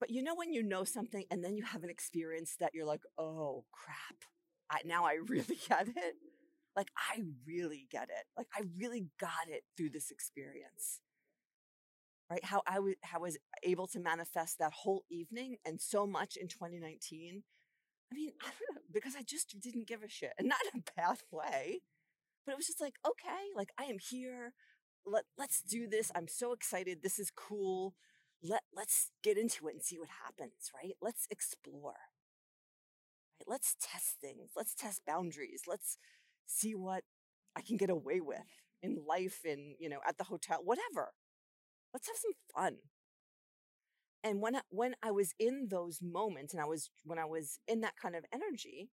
but 0.00 0.10
you 0.10 0.22
know 0.22 0.34
when 0.34 0.52
you 0.52 0.62
know 0.62 0.84
something 0.84 1.24
and 1.30 1.44
then 1.44 1.56
you 1.56 1.64
have 1.64 1.84
an 1.84 1.90
experience 1.90 2.56
that 2.60 2.72
you're 2.74 2.86
like 2.86 3.02
oh 3.18 3.64
crap. 3.72 4.24
I, 4.70 4.80
now 4.84 5.04
i 5.06 5.14
really 5.28 5.58
get 5.68 5.88
it 5.88 6.16
like 6.76 6.88
i 6.96 7.20
really 7.46 7.86
get 7.90 8.04
it 8.04 8.26
like 8.36 8.46
i 8.56 8.62
really 8.78 9.06
got 9.18 9.48
it 9.48 9.62
through 9.76 9.90
this 9.90 10.10
experience 10.10 11.00
right? 12.30 12.44
How 12.44 12.62
I 12.66 12.78
was 12.78 12.94
how 13.02 13.18
I 13.18 13.22
was 13.22 13.38
able 13.64 13.88
to 13.88 13.98
manifest 13.98 14.58
that 14.58 14.72
whole 14.72 15.02
evening 15.10 15.56
and 15.66 15.80
so 15.80 16.06
much 16.06 16.36
in 16.36 16.48
2019. 16.48 17.42
I 18.12 18.14
mean, 18.14 18.32
I 18.40 18.46
don't 18.46 18.76
know, 18.76 18.82
because 18.92 19.14
I 19.16 19.22
just 19.22 19.60
didn't 19.60 19.88
give 19.88 20.02
a 20.02 20.08
shit. 20.08 20.32
And 20.38 20.48
not 20.48 20.58
in 20.72 20.80
a 20.80 20.92
bad 20.96 21.18
way. 21.30 21.82
But 22.46 22.52
it 22.52 22.58
was 22.58 22.66
just 22.66 22.80
like, 22.80 22.94
okay, 23.06 23.50
like 23.56 23.70
I 23.78 23.84
am 23.84 23.98
here. 23.98 24.54
Let 25.04 25.24
let's 25.36 25.62
do 25.62 25.88
this. 25.88 26.10
I'm 26.14 26.28
so 26.28 26.52
excited. 26.52 27.02
This 27.02 27.18
is 27.18 27.30
cool. 27.34 27.94
Let 28.42 28.62
let's 28.74 29.10
get 29.22 29.36
into 29.36 29.68
it 29.68 29.74
and 29.74 29.82
see 29.82 29.98
what 29.98 30.08
happens, 30.24 30.70
right? 30.74 30.94
Let's 31.02 31.26
explore. 31.30 31.94
Let's 33.46 33.74
test 33.80 34.16
things. 34.20 34.50
Let's 34.56 34.74
test 34.74 35.02
boundaries. 35.06 35.62
Let's 35.66 35.98
see 36.50 36.74
what 36.74 37.02
I 37.56 37.62
can 37.62 37.76
get 37.76 37.90
away 37.90 38.20
with 38.20 38.38
in 38.82 38.98
life 39.06 39.40
in, 39.44 39.74
you 39.78 39.88
know, 39.88 40.00
at 40.06 40.18
the 40.18 40.24
hotel, 40.24 40.60
whatever 40.62 41.12
let's 41.92 42.06
have 42.06 42.16
some 42.16 42.32
fun. 42.54 42.76
And 44.22 44.40
when 44.40 44.56
I, 44.56 44.60
when 44.70 44.94
I 45.02 45.10
was 45.10 45.34
in 45.38 45.68
those 45.70 46.00
moments 46.02 46.52
and 46.52 46.62
I 46.62 46.66
was 46.66 46.90
when 47.04 47.18
I 47.18 47.24
was 47.24 47.58
in 47.66 47.80
that 47.80 47.94
kind 48.00 48.14
of 48.14 48.24
energy, 48.32 48.90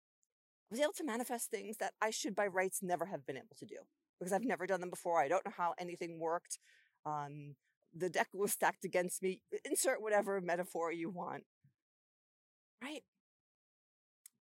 I 0.70 0.75
was 0.75 0.80
able 0.80 0.92
to 0.94 1.04
manifest 1.04 1.50
things 1.50 1.78
that 1.78 1.94
I 2.00 2.10
should 2.10 2.34
by 2.34 2.46
rights 2.46 2.80
never 2.82 3.06
have 3.06 3.26
been 3.26 3.36
able 3.36 3.56
to 3.58 3.66
do 3.66 3.76
because 4.18 4.32
I've 4.32 4.44
never 4.44 4.66
done 4.66 4.80
them 4.80 4.90
before. 4.90 5.20
I 5.20 5.28
don't 5.28 5.44
know 5.44 5.52
how 5.56 5.75
anything 5.78 6.18
worked. 6.20 6.58
Um, 7.04 7.56
the 7.94 8.08
deck 8.08 8.28
was 8.32 8.52
stacked 8.52 8.84
against 8.84 9.22
me. 9.22 9.40
Insert 9.64 10.00
whatever 10.00 10.40
metaphor 10.40 10.92
you 10.92 11.10
want. 11.10 11.42
Right? 12.82 13.02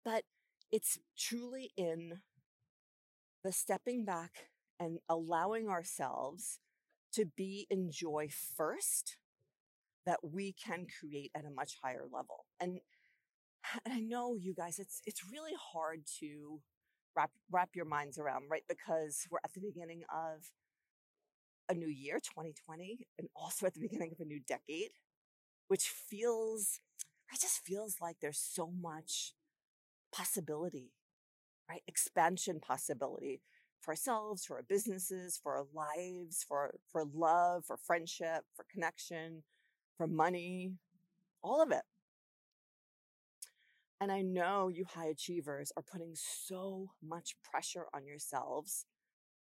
But 0.03 0.24
it's 0.72 1.00
truly 1.17 1.72
in 1.77 2.20
the 3.44 3.52
stepping 3.52 4.06
back 4.06 4.50
and 4.80 5.00
allowing 5.10 5.68
ourselves 5.70 6.60
to 7.14 7.26
be 7.26 7.68
in 7.70 7.92
joy 7.92 8.28
first 8.58 9.18
that 10.06 10.20
we 10.24 10.54
can 10.54 10.88
create 11.00 11.32
at 11.36 11.46
a 11.46 11.50
much 11.50 11.78
higher 11.84 12.06
level. 12.12 12.46
And, 12.60 12.80
and 13.86 13.94
I 13.94 14.00
know 14.00 14.36
you 14.36 14.54
guys, 14.54 14.80
it's, 14.80 15.02
it's 15.06 15.30
really 15.32 15.54
hard 15.74 16.02
to 16.20 16.60
wrap, 17.16 17.32
wrap 17.52 17.70
your 17.76 17.86
minds 17.86 18.18
around, 18.18 18.46
right? 18.50 18.64
Because 18.68 19.28
we're 19.30 19.40
at 19.44 19.54
the 19.54 19.62
beginning 19.62 20.04
of 20.14 20.52
a 21.70 21.74
new 21.74 21.88
year, 21.88 22.16
2020, 22.20 23.08
and 23.18 23.28
also 23.36 23.66
at 23.66 23.74
the 23.74 23.82
beginning 23.88 24.12
of 24.12 24.20
a 24.20 24.26
new 24.26 24.40
decade, 24.40 24.92
which 25.68 25.84
feels, 25.84 26.80
it 27.34 27.42
just 27.42 27.60
feels 27.60 27.98
like 28.02 28.18
there's 28.22 28.40
so 28.40 28.72
much 28.82 29.34
possibility, 30.14 30.92
right? 31.70 31.84
Expansion 31.88 32.60
possibility 32.60 33.41
for 33.82 33.91
ourselves, 33.91 34.46
for 34.46 34.58
our 34.58 34.63
businesses, 34.63 35.39
for 35.41 35.55
our 35.58 35.65
lives, 35.74 36.43
for, 36.48 36.75
for 36.91 37.03
love, 37.13 37.65
for 37.65 37.77
friendship, 37.77 38.46
for 38.55 38.65
connection, 38.72 39.43
for 39.98 40.08
money, 40.08 40.72
all 41.43 41.62
of 41.62 41.72
it. 41.72 41.84
And 44.00 44.12
I 44.12 44.22
know 44.22 44.67
you 44.67 44.86
high 44.86 45.08
achievers 45.08 45.72
are 45.77 45.84
putting 45.84 46.13
so 46.15 46.89
much 47.01 47.36
pressure 47.41 47.86
on 47.93 48.05
yourselves, 48.05 48.86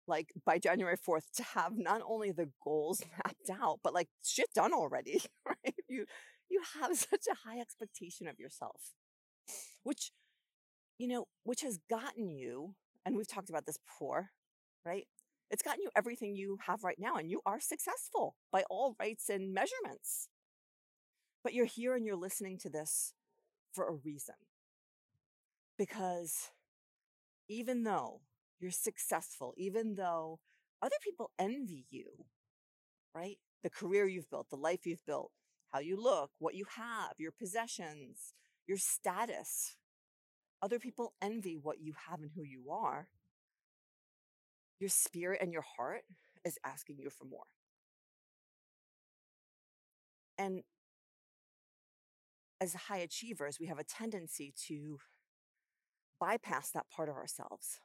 like 0.08 0.34
by 0.46 0.58
January 0.58 0.98
4th, 0.98 1.32
to 1.36 1.44
have 1.44 1.74
not 1.78 2.02
only 2.08 2.32
the 2.32 2.50
goals 2.64 3.04
mapped 3.26 3.62
out, 3.62 3.82
but 3.84 3.94
like 3.94 4.10
shit 4.24 4.48
done 4.56 4.74
already, 4.74 5.22
right? 5.46 5.76
You, 5.88 6.06
you 6.50 6.62
have 6.80 6.98
such 6.98 7.26
a 7.30 7.48
high 7.48 7.60
expectation 7.60 8.28
of 8.28 8.40
yourself, 8.40 8.94
which, 9.84 10.12
you 10.98 11.08
know, 11.08 11.26
which 11.44 11.62
has 11.62 11.80
gotten 11.90 12.30
you 12.30 12.76
and 13.06 13.16
we've 13.16 13.28
talked 13.28 13.50
about 13.50 13.66
this 13.66 13.78
before, 13.78 14.32
right? 14.86 15.08
It's 15.50 15.64
gotten 15.64 15.82
you 15.82 15.90
everything 15.96 16.36
you 16.36 16.58
have 16.68 16.84
right 16.84 17.00
now, 17.00 17.16
and 17.16 17.30
you 17.32 17.40
are 17.46 17.62
successful 17.62 18.36
by 18.52 18.64
all 18.70 18.98
rights 19.00 19.30
and 19.30 19.54
measurements. 19.54 20.28
But 21.42 21.54
you're 21.54 21.66
here 21.66 21.96
and 21.96 22.06
you're 22.06 22.18
listening 22.18 22.58
to 22.60 22.70
this 22.70 23.14
for 23.72 23.88
a 23.88 23.94
reason. 23.94 24.36
Because 25.78 26.52
even 27.48 27.84
though 27.84 28.22
you're 28.60 28.72
successful, 28.72 29.54
even 29.56 29.96
though 29.96 30.40
other 30.82 30.98
people 31.02 31.32
envy 31.40 31.86
you, 31.90 32.26
right? 33.16 33.38
The 33.64 33.70
career 33.70 34.06
you've 34.06 34.30
built, 34.30 34.50
the 34.50 34.58
life 34.58 34.86
you've 34.86 35.06
built, 35.06 35.32
how 35.72 35.80
you 35.80 35.96
look, 35.96 36.32
what 36.40 36.56
you 36.56 36.66
have, 36.76 37.14
your 37.18 37.32
possessions, 37.32 38.34
your 38.68 38.78
status, 38.78 39.78
other 40.62 40.80
people 40.80 41.14
envy 41.22 41.58
what 41.62 41.80
you 41.82 41.94
have 42.10 42.22
and 42.22 42.32
who 42.36 42.44
you 42.44 42.72
are, 42.72 43.08
your 44.80 44.90
spirit 44.90 45.40
and 45.42 45.52
your 45.52 45.64
heart 45.78 46.02
is 46.46 46.58
asking 46.66 46.98
you 47.00 47.10
for 47.10 47.26
more. 47.26 47.46
And 50.38 50.64
as 52.62 52.74
high 52.74 52.98
achievers, 52.98 53.60
we 53.60 53.68
have 53.68 53.80
a 53.80 53.84
tendency 53.84 54.54
to 54.68 55.00
bypass 56.20 56.72
that 56.72 56.86
part 56.90 57.10
of 57.10 57.16
ourselves 57.16 57.80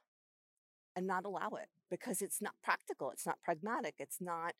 and 0.95 1.07
not 1.07 1.25
allow 1.25 1.49
it 1.59 1.69
because 1.89 2.21
it's 2.21 2.41
not 2.41 2.53
practical, 2.63 3.11
it's 3.11 3.25
not 3.25 3.41
pragmatic, 3.43 3.95
it's 3.99 4.19
not 4.21 4.53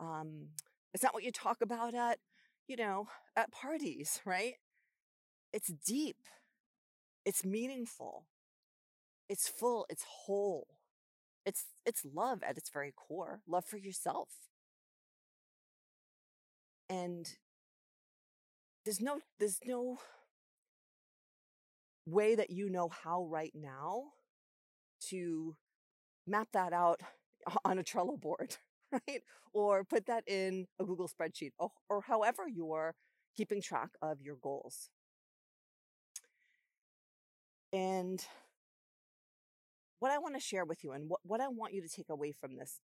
um, 0.00 0.48
it's 0.94 1.02
not 1.02 1.14
what 1.14 1.24
you 1.24 1.32
talk 1.32 1.58
about 1.62 1.94
at 1.94 2.18
you 2.66 2.76
know 2.76 3.08
at 3.36 3.52
parties, 3.52 4.20
right? 4.24 4.54
It's 5.52 5.68
deep. 5.86 6.16
It's 7.24 7.44
meaningful. 7.44 8.26
It's 9.28 9.48
full. 9.48 9.86
It's 9.88 10.04
whole. 10.04 10.66
It's, 11.46 11.64
it's 11.86 12.04
love 12.04 12.42
at 12.42 12.58
its 12.58 12.70
very 12.70 12.92
core, 12.94 13.40
love 13.46 13.64
for 13.64 13.78
yourself. 13.78 14.28
And 16.88 17.36
there's 18.84 19.00
no, 19.00 19.20
there's 19.38 19.60
no 19.64 19.98
way 22.06 22.34
that 22.34 22.50
you 22.50 22.68
know 22.68 22.88
how 22.88 23.24
right 23.24 23.52
now 23.54 24.04
to 25.08 25.56
map 26.26 26.48
that 26.52 26.72
out 26.72 27.00
on 27.64 27.78
a 27.78 27.84
Trello 27.84 28.20
board, 28.20 28.56
right? 28.92 29.22
Or 29.52 29.84
put 29.84 30.06
that 30.06 30.24
in 30.28 30.66
a 30.78 30.84
Google 30.84 31.08
spreadsheet 31.08 31.52
or, 31.58 31.70
or 31.88 32.02
however 32.02 32.48
you're 32.48 32.94
keeping 33.36 33.62
track 33.62 33.90
of 34.02 34.20
your 34.20 34.36
goals. 34.36 34.90
And 37.72 38.24
what 40.00 40.10
I 40.10 40.18
want 40.18 40.34
to 40.34 40.40
share 40.40 40.64
with 40.64 40.82
you 40.82 40.92
and 40.92 41.08
what, 41.08 41.20
what 41.22 41.40
I 41.40 41.48
want 41.48 41.74
you 41.74 41.82
to 41.82 41.88
take 41.88 42.08
away 42.08 42.32
from 42.32 42.56
this 42.56 42.80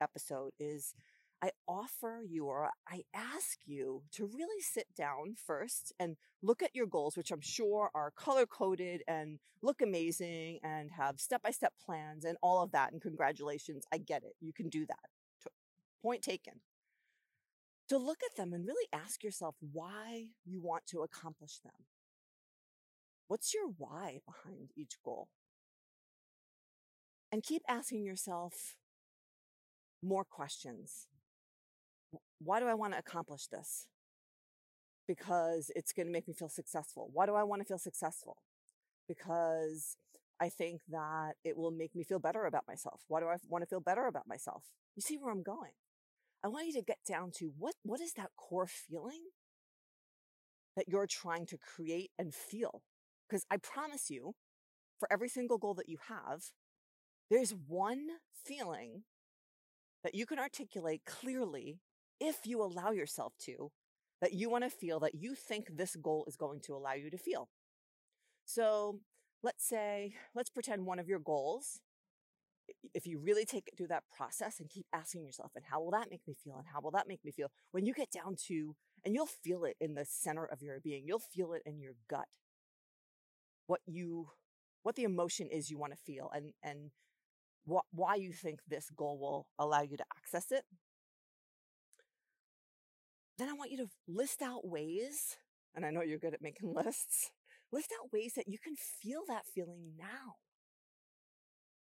episode 0.00 0.52
is 0.58 0.94
I 1.42 1.50
offer 1.68 2.22
you 2.26 2.46
or 2.46 2.70
I 2.88 3.02
ask 3.12 3.58
you 3.66 4.02
to 4.12 4.24
really 4.24 4.62
sit 4.62 4.86
down 4.96 5.34
first 5.36 5.92
and 6.00 6.16
look 6.42 6.62
at 6.62 6.74
your 6.74 6.86
goals, 6.86 7.16
which 7.16 7.30
I'm 7.30 7.42
sure 7.42 7.90
are 7.94 8.12
color 8.12 8.46
coded 8.46 9.02
and 9.06 9.38
look 9.60 9.82
amazing 9.82 10.60
and 10.62 10.90
have 10.92 11.20
step 11.20 11.42
by 11.42 11.50
step 11.50 11.74
plans 11.84 12.24
and 12.24 12.38
all 12.42 12.62
of 12.62 12.72
that. 12.72 12.92
And 12.92 13.02
congratulations, 13.02 13.84
I 13.92 13.98
get 13.98 14.22
it. 14.22 14.36
You 14.40 14.54
can 14.54 14.70
do 14.70 14.86
that. 14.86 15.50
Point 16.02 16.22
taken. 16.22 16.60
To 17.88 17.98
look 17.98 18.20
at 18.24 18.36
them 18.36 18.54
and 18.54 18.66
really 18.66 18.88
ask 18.92 19.22
yourself 19.22 19.56
why 19.72 20.28
you 20.46 20.62
want 20.62 20.86
to 20.86 21.02
accomplish 21.02 21.58
them. 21.58 21.72
What's 23.28 23.54
your 23.54 23.68
why 23.78 24.20
behind 24.26 24.70
each 24.76 24.96
goal? 25.04 25.28
And 27.32 27.42
keep 27.42 27.62
asking 27.68 28.04
yourself 28.04 28.76
more 30.02 30.24
questions. 30.24 31.08
Why 32.38 32.60
do 32.60 32.66
I 32.66 32.74
want 32.74 32.92
to 32.92 32.98
accomplish 32.98 33.46
this? 33.46 33.86
Because 35.08 35.70
it's 35.74 35.92
going 35.92 36.06
to 36.06 36.12
make 36.12 36.28
me 36.28 36.34
feel 36.34 36.48
successful. 36.48 37.10
Why 37.12 37.26
do 37.26 37.34
I 37.34 37.42
want 37.42 37.62
to 37.62 37.66
feel 37.66 37.78
successful? 37.78 38.36
Because 39.08 39.96
I 40.40 40.48
think 40.48 40.82
that 40.90 41.32
it 41.44 41.56
will 41.56 41.70
make 41.70 41.94
me 41.94 42.04
feel 42.04 42.18
better 42.18 42.44
about 42.44 42.68
myself. 42.68 43.02
Why 43.08 43.20
do 43.20 43.26
I 43.26 43.36
want 43.48 43.62
to 43.62 43.68
feel 43.68 43.80
better 43.80 44.06
about 44.06 44.28
myself? 44.28 44.64
You 44.96 45.02
see 45.02 45.16
where 45.16 45.32
I'm 45.32 45.42
going. 45.42 45.72
I 46.44 46.48
want 46.48 46.66
you 46.66 46.72
to 46.74 46.82
get 46.82 46.98
down 47.08 47.30
to 47.38 47.52
what, 47.58 47.74
what 47.82 48.00
is 48.00 48.12
that 48.14 48.30
core 48.36 48.66
feeling 48.66 49.22
that 50.76 50.88
you're 50.88 51.06
trying 51.06 51.46
to 51.46 51.58
create 51.58 52.10
and 52.18 52.34
feel? 52.34 52.82
Because 53.28 53.44
I 53.50 53.56
promise 53.56 54.10
you, 54.10 54.34
for 54.98 55.12
every 55.12 55.28
single 55.28 55.58
goal 55.58 55.74
that 55.74 55.88
you 55.88 55.98
have, 56.08 56.42
there's 57.30 57.54
one 57.66 58.06
feeling 58.44 59.04
that 60.02 60.14
you 60.14 60.26
can 60.26 60.38
articulate 60.38 61.02
clearly 61.06 61.80
if 62.20 62.46
you 62.46 62.62
allow 62.62 62.90
yourself 62.90 63.32
to, 63.40 63.70
that 64.20 64.32
you 64.32 64.48
want 64.48 64.64
to 64.64 64.70
feel 64.70 65.00
that 65.00 65.14
you 65.14 65.34
think 65.34 65.76
this 65.76 65.96
goal 65.96 66.24
is 66.28 66.36
going 66.36 66.60
to 66.60 66.74
allow 66.74 66.92
you 66.92 67.10
to 67.10 67.18
feel. 67.18 67.48
So 68.44 69.00
let's 69.42 69.66
say, 69.66 70.14
let's 70.34 70.50
pretend 70.50 70.86
one 70.86 70.98
of 70.98 71.08
your 71.08 71.18
goals, 71.18 71.80
if 72.94 73.06
you 73.06 73.18
really 73.18 73.44
take 73.44 73.66
it 73.66 73.76
through 73.76 73.88
that 73.88 74.04
process 74.16 74.60
and 74.60 74.68
keep 74.68 74.86
asking 74.92 75.24
yourself, 75.24 75.52
and 75.54 75.64
how 75.70 75.80
will 75.80 75.90
that 75.90 76.10
make 76.10 76.22
me 76.26 76.34
feel? 76.34 76.56
And 76.56 76.66
how 76.72 76.80
will 76.80 76.92
that 76.92 77.08
make 77.08 77.24
me 77.24 77.32
feel? 77.32 77.48
When 77.72 77.84
you 77.84 77.92
get 77.92 78.10
down 78.10 78.36
to, 78.46 78.76
and 79.04 79.14
you'll 79.14 79.26
feel 79.26 79.64
it 79.64 79.76
in 79.80 79.94
the 79.94 80.06
center 80.06 80.46
of 80.46 80.62
your 80.62 80.80
being, 80.80 81.04
you'll 81.06 81.18
feel 81.18 81.52
it 81.52 81.62
in 81.66 81.80
your 81.80 81.94
gut. 82.08 82.28
What 83.66 83.80
you, 83.86 84.28
what 84.82 84.96
the 84.96 85.04
emotion 85.04 85.48
is 85.50 85.70
you 85.70 85.78
want 85.78 85.92
to 85.92 85.98
feel 85.98 86.30
and, 86.34 86.52
and 86.62 86.90
why 87.64 88.16
you 88.16 88.32
think 88.32 88.60
this 88.68 88.90
goal 88.94 89.18
will 89.18 89.46
allow 89.58 89.80
you 89.80 89.96
to 89.96 90.04
access 90.16 90.52
it. 90.52 90.64
Then 93.38 93.48
I 93.48 93.54
want 93.54 93.70
you 93.70 93.78
to 93.78 93.88
list 94.06 94.42
out 94.42 94.66
ways, 94.66 95.36
and 95.74 95.84
I 95.84 95.90
know 95.90 96.02
you're 96.02 96.18
good 96.18 96.34
at 96.34 96.42
making 96.42 96.72
lists, 96.84 97.30
list 97.72 97.90
out 98.00 98.12
ways 98.12 98.34
that 98.36 98.48
you 98.48 98.58
can 98.62 98.74
feel 98.76 99.22
that 99.28 99.46
feeling 99.52 99.94
now. 99.98 100.36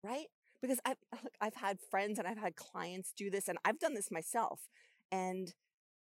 Right? 0.03 0.27
Because 0.61 0.81
I've, 0.85 0.97
I've 1.41 1.55
had 1.55 1.79
friends 1.91 2.19
and 2.19 2.27
I've 2.27 2.39
had 2.39 2.57
clients 2.57 3.13
do 3.17 3.31
this, 3.31 3.49
and 3.49 3.59
I've 3.65 3.79
done 3.79 3.95
this 3.95 4.11
myself. 4.11 4.63
And 5.13 5.55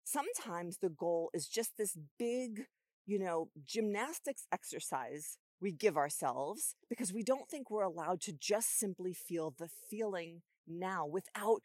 sometimes 0.04 0.78
the 0.78 0.90
goal 0.90 1.30
is 1.34 1.48
just 1.48 1.76
this 1.76 1.96
big, 2.18 2.66
you 3.06 3.18
know, 3.18 3.48
gymnastics 3.64 4.46
exercise 4.52 5.38
we 5.62 5.70
give 5.72 5.96
ourselves 5.96 6.74
because 6.90 7.12
we 7.12 7.22
don't 7.22 7.48
think 7.48 7.70
we're 7.70 7.84
allowed 7.84 8.20
to 8.22 8.32
just 8.32 8.78
simply 8.78 9.14
feel 9.14 9.54
the 9.56 9.68
feeling 9.88 10.42
now 10.66 11.06
without 11.06 11.62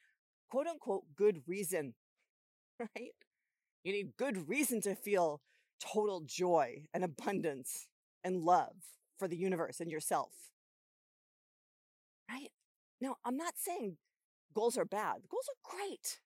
quote 0.49 0.67
unquote 0.67 1.03
good 1.15 1.41
reason, 1.47 1.95
right? 2.79 3.11
You 3.83 3.93
need 3.93 4.17
good 4.17 4.47
reason 4.47 4.81
to 4.81 4.95
feel 4.95 5.41
total 5.79 6.21
joy 6.21 6.85
and 6.93 7.03
abundance 7.03 7.87
and 8.23 8.43
love 8.43 8.75
for 9.17 9.27
the 9.27 9.37
universe 9.37 9.79
and 9.79 9.89
yourself. 9.91 10.31
Right? 12.29 12.51
Now, 13.01 13.15
I'm 13.25 13.37
not 13.37 13.53
saying 13.57 13.97
goals 14.53 14.77
are 14.77 14.85
bad. 14.85 15.23
Goals 15.29 15.49
are 15.49 15.77
great. 15.77 16.19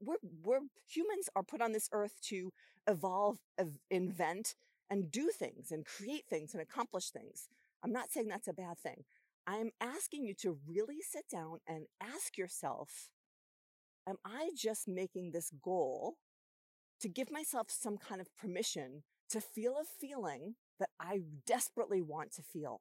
We're, 0.00 0.16
we're 0.42 0.60
humans 0.88 1.28
are 1.36 1.42
put 1.42 1.62
on 1.62 1.72
this 1.72 1.88
earth 1.92 2.20
to 2.24 2.52
evolve, 2.88 3.38
ev- 3.58 3.78
invent, 3.90 4.54
and 4.90 5.10
do 5.10 5.30
things 5.36 5.70
and 5.70 5.84
create 5.84 6.24
things 6.28 6.54
and 6.54 6.62
accomplish 6.62 7.10
things. 7.10 7.48
I'm 7.82 7.92
not 7.92 8.10
saying 8.10 8.28
that's 8.28 8.48
a 8.48 8.52
bad 8.52 8.78
thing. 8.78 9.04
I'm 9.46 9.70
asking 9.80 10.24
you 10.24 10.34
to 10.42 10.58
really 10.66 11.00
sit 11.00 11.24
down 11.30 11.58
and 11.66 11.86
ask 12.00 12.36
yourself, 12.36 13.10
am 14.08 14.16
I 14.24 14.50
just 14.56 14.88
making 14.88 15.30
this 15.32 15.52
goal 15.62 16.16
to 17.00 17.08
give 17.08 17.30
myself 17.30 17.66
some 17.70 17.96
kind 17.98 18.20
of 18.20 18.34
permission 18.36 19.02
to 19.30 19.40
feel 19.40 19.74
a 19.74 19.84
feeling 20.00 20.54
that 20.78 20.90
I 21.00 21.20
desperately 21.46 22.02
want 22.02 22.32
to 22.34 22.42
feel? 22.42 22.80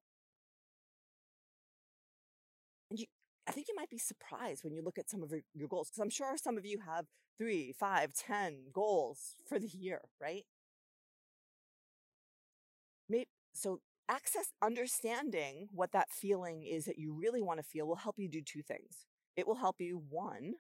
And 2.89 2.99
you, 2.99 3.05
I 3.47 3.51
think 3.51 3.67
you 3.67 3.75
might 3.75 3.89
be 3.89 3.97
surprised 3.97 4.63
when 4.63 4.73
you 4.73 4.81
look 4.81 4.97
at 4.97 5.09
some 5.09 5.21
of 5.23 5.31
your, 5.53 5.67
goals, 5.67 5.89
because 5.89 6.01
I'm 6.01 6.09
sure 6.09 6.35
some 6.37 6.57
of 6.57 6.65
you 6.65 6.79
have 6.85 7.05
three, 7.37 7.73
five, 7.77 8.13
ten 8.13 8.65
goals 8.73 9.35
for 9.47 9.59
the 9.59 9.67
year, 9.67 10.01
right? 10.21 10.45
So 13.55 13.79
access 14.07 14.53
understanding 14.61 15.67
what 15.71 15.91
that 15.91 16.11
feeling 16.11 16.63
is 16.63 16.85
that 16.85 16.99
you 16.99 17.13
really 17.13 17.41
want 17.41 17.59
to 17.59 17.63
feel 17.63 17.87
will 17.87 17.95
help 17.95 18.15
you 18.17 18.29
do 18.29 18.41
two 18.41 18.61
things. 18.61 19.05
It 19.35 19.47
will 19.47 19.55
help 19.55 19.77
you 19.79 20.03
one 20.09 20.55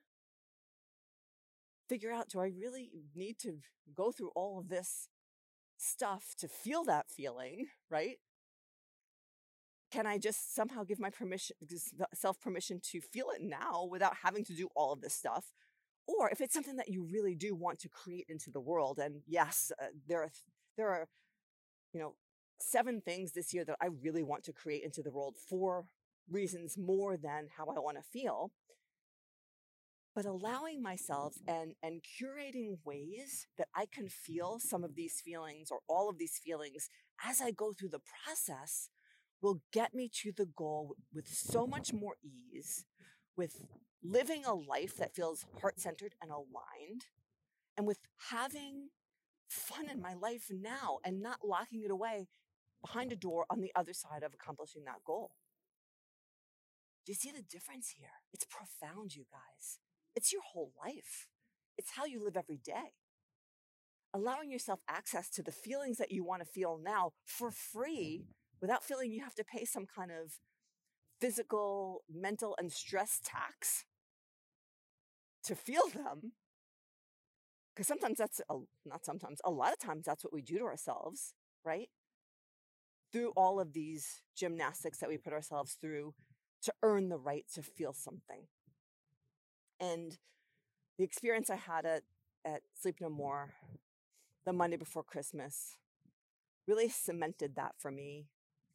figure 1.87 2.11
out 2.11 2.29
do 2.29 2.39
I 2.39 2.47
really 2.47 2.89
need 3.15 3.37
to 3.39 3.59
go 3.95 4.11
through 4.11 4.31
all 4.35 4.59
of 4.59 4.69
this 4.69 5.07
stuff 5.77 6.33
to 6.39 6.47
feel 6.47 6.83
that 6.85 7.05
feeling, 7.09 7.67
right? 7.89 8.17
Can 9.91 10.07
I 10.07 10.17
just 10.17 10.55
somehow 10.55 10.83
give 10.83 10.99
my 10.99 11.09
permission 11.09 11.55
self 12.13 12.39
permission 12.41 12.81
to 12.91 12.99
feel 12.99 13.27
it 13.35 13.41
now 13.41 13.87
without 13.89 14.17
having 14.23 14.43
to 14.45 14.53
do 14.55 14.67
all 14.75 14.91
of 14.91 15.01
this 15.01 15.13
stuff? 15.13 15.53
Or 16.07 16.29
if 16.29 16.41
it's 16.41 16.53
something 16.53 16.75
that 16.77 16.89
you 16.89 17.07
really 17.11 17.35
do 17.35 17.55
want 17.55 17.79
to 17.79 17.89
create 17.89 18.25
into 18.29 18.51
the 18.51 18.59
world 18.59 18.99
and 18.99 19.21
yes, 19.27 19.71
uh, 19.81 19.87
there 20.07 20.23
are 20.23 20.31
there 20.77 20.89
are 20.89 21.07
you 21.93 21.99
know 21.99 22.15
seven 22.59 23.01
things 23.01 23.31
this 23.31 23.53
year 23.53 23.65
that 23.65 23.77
I 23.81 23.87
really 24.01 24.23
want 24.23 24.43
to 24.45 24.53
create 24.53 24.83
into 24.83 25.01
the 25.01 25.11
world 25.11 25.35
for 25.49 25.85
reasons 26.29 26.77
more 26.77 27.17
than 27.17 27.47
how 27.57 27.65
I 27.65 27.79
want 27.79 27.97
to 27.97 28.03
feel. 28.03 28.51
But 30.15 30.25
allowing 30.25 30.81
myself 30.81 31.35
and, 31.45 31.73
and 31.83 32.01
curating 32.01 32.77
ways 32.85 33.47
that 33.57 33.67
I 33.75 33.85
can 33.85 34.07
feel 34.07 34.59
some 34.59 34.83
of 34.83 34.95
these 34.95 35.19
feelings 35.19 35.69
or 35.71 35.79
all 35.89 36.09
of 36.09 36.17
these 36.17 36.39
feelings 36.43 36.89
as 37.23 37.41
I 37.41 37.51
go 37.51 37.73
through 37.73 37.89
the 37.89 37.99
process 38.23 38.89
will 39.41 39.61
get 39.73 39.93
me 39.93 40.09
to 40.21 40.31
the 40.31 40.45
goal 40.45 40.95
with 41.13 41.27
so 41.27 41.67
much 41.67 41.93
more 41.93 42.15
ease, 42.23 42.85
with 43.35 43.61
living 44.01 44.45
a 44.45 44.53
life 44.53 44.95
that 44.97 45.13
feels 45.13 45.45
heart 45.61 45.79
centered 45.79 46.13
and 46.21 46.31
aligned, 46.31 47.07
and 47.77 47.85
with 47.85 47.99
having 48.29 48.89
fun 49.49 49.89
in 49.89 50.01
my 50.01 50.13
life 50.13 50.49
now 50.49 50.99
and 51.03 51.21
not 51.21 51.39
locking 51.43 51.83
it 51.83 51.91
away 51.91 52.27
behind 52.85 53.11
a 53.11 53.15
door 53.15 53.45
on 53.49 53.61
the 53.61 53.71
other 53.75 53.93
side 53.93 54.23
of 54.23 54.33
accomplishing 54.33 54.83
that 54.85 55.03
goal. 55.05 55.31
Do 57.05 57.11
you 57.11 57.15
see 57.15 57.31
the 57.31 57.41
difference 57.41 57.93
here? 57.97 58.21
It's 58.33 58.45
profound, 58.45 59.15
you 59.15 59.25
guys. 59.31 59.79
It's 60.15 60.31
your 60.31 60.41
whole 60.41 60.71
life. 60.83 61.27
It's 61.77 61.91
how 61.95 62.05
you 62.05 62.23
live 62.23 62.37
every 62.37 62.57
day. 62.57 62.93
Allowing 64.13 64.49
yourself 64.49 64.79
access 64.87 65.29
to 65.31 65.43
the 65.43 65.51
feelings 65.51 65.97
that 65.97 66.11
you 66.11 66.23
want 66.23 66.41
to 66.41 66.47
feel 66.47 66.79
now 66.81 67.11
for 67.25 67.51
free 67.51 68.27
without 68.61 68.83
feeling 68.83 69.11
you 69.11 69.23
have 69.23 69.35
to 69.35 69.43
pay 69.43 69.65
some 69.65 69.85
kind 69.85 70.11
of 70.11 70.39
physical, 71.19 72.03
mental, 72.11 72.55
and 72.57 72.71
stress 72.71 73.19
tax 73.23 73.85
to 75.43 75.55
feel 75.55 75.87
them. 75.93 76.33
Because 77.73 77.87
sometimes 77.87 78.17
that's, 78.17 78.41
a, 78.49 78.55
not 78.85 79.03
sometimes, 79.05 79.39
a 79.43 79.51
lot 79.51 79.73
of 79.73 79.79
times 79.79 80.05
that's 80.05 80.23
what 80.23 80.33
we 80.33 80.41
do 80.41 80.59
to 80.59 80.63
ourselves, 80.63 81.33
right? 81.65 81.89
Through 83.15 83.31
all 83.37 83.61
of 83.61 83.71
these 83.71 84.21
gymnastics 84.35 84.97
that 84.97 85.07
we 85.07 85.15
put 85.15 85.31
ourselves 85.31 85.77
through 85.79 86.13
to 86.61 86.73
earn 86.83 87.07
the 87.07 87.17
right 87.17 87.45
to 87.53 87.61
feel 87.61 87.93
something. 87.93 88.47
And 89.79 90.17
the 90.97 91.05
experience 91.05 91.49
I 91.49 91.55
had 91.55 91.85
at, 91.85 92.01
at 92.43 92.63
Sleep 92.77 92.97
No 92.99 93.07
More 93.07 93.53
the 94.45 94.51
Monday 94.51 94.75
before 94.75 95.01
Christmas 95.01 95.77
really 96.67 96.89
cemented 96.89 97.55
that 97.55 97.75
for 97.77 97.89
me 97.89 98.27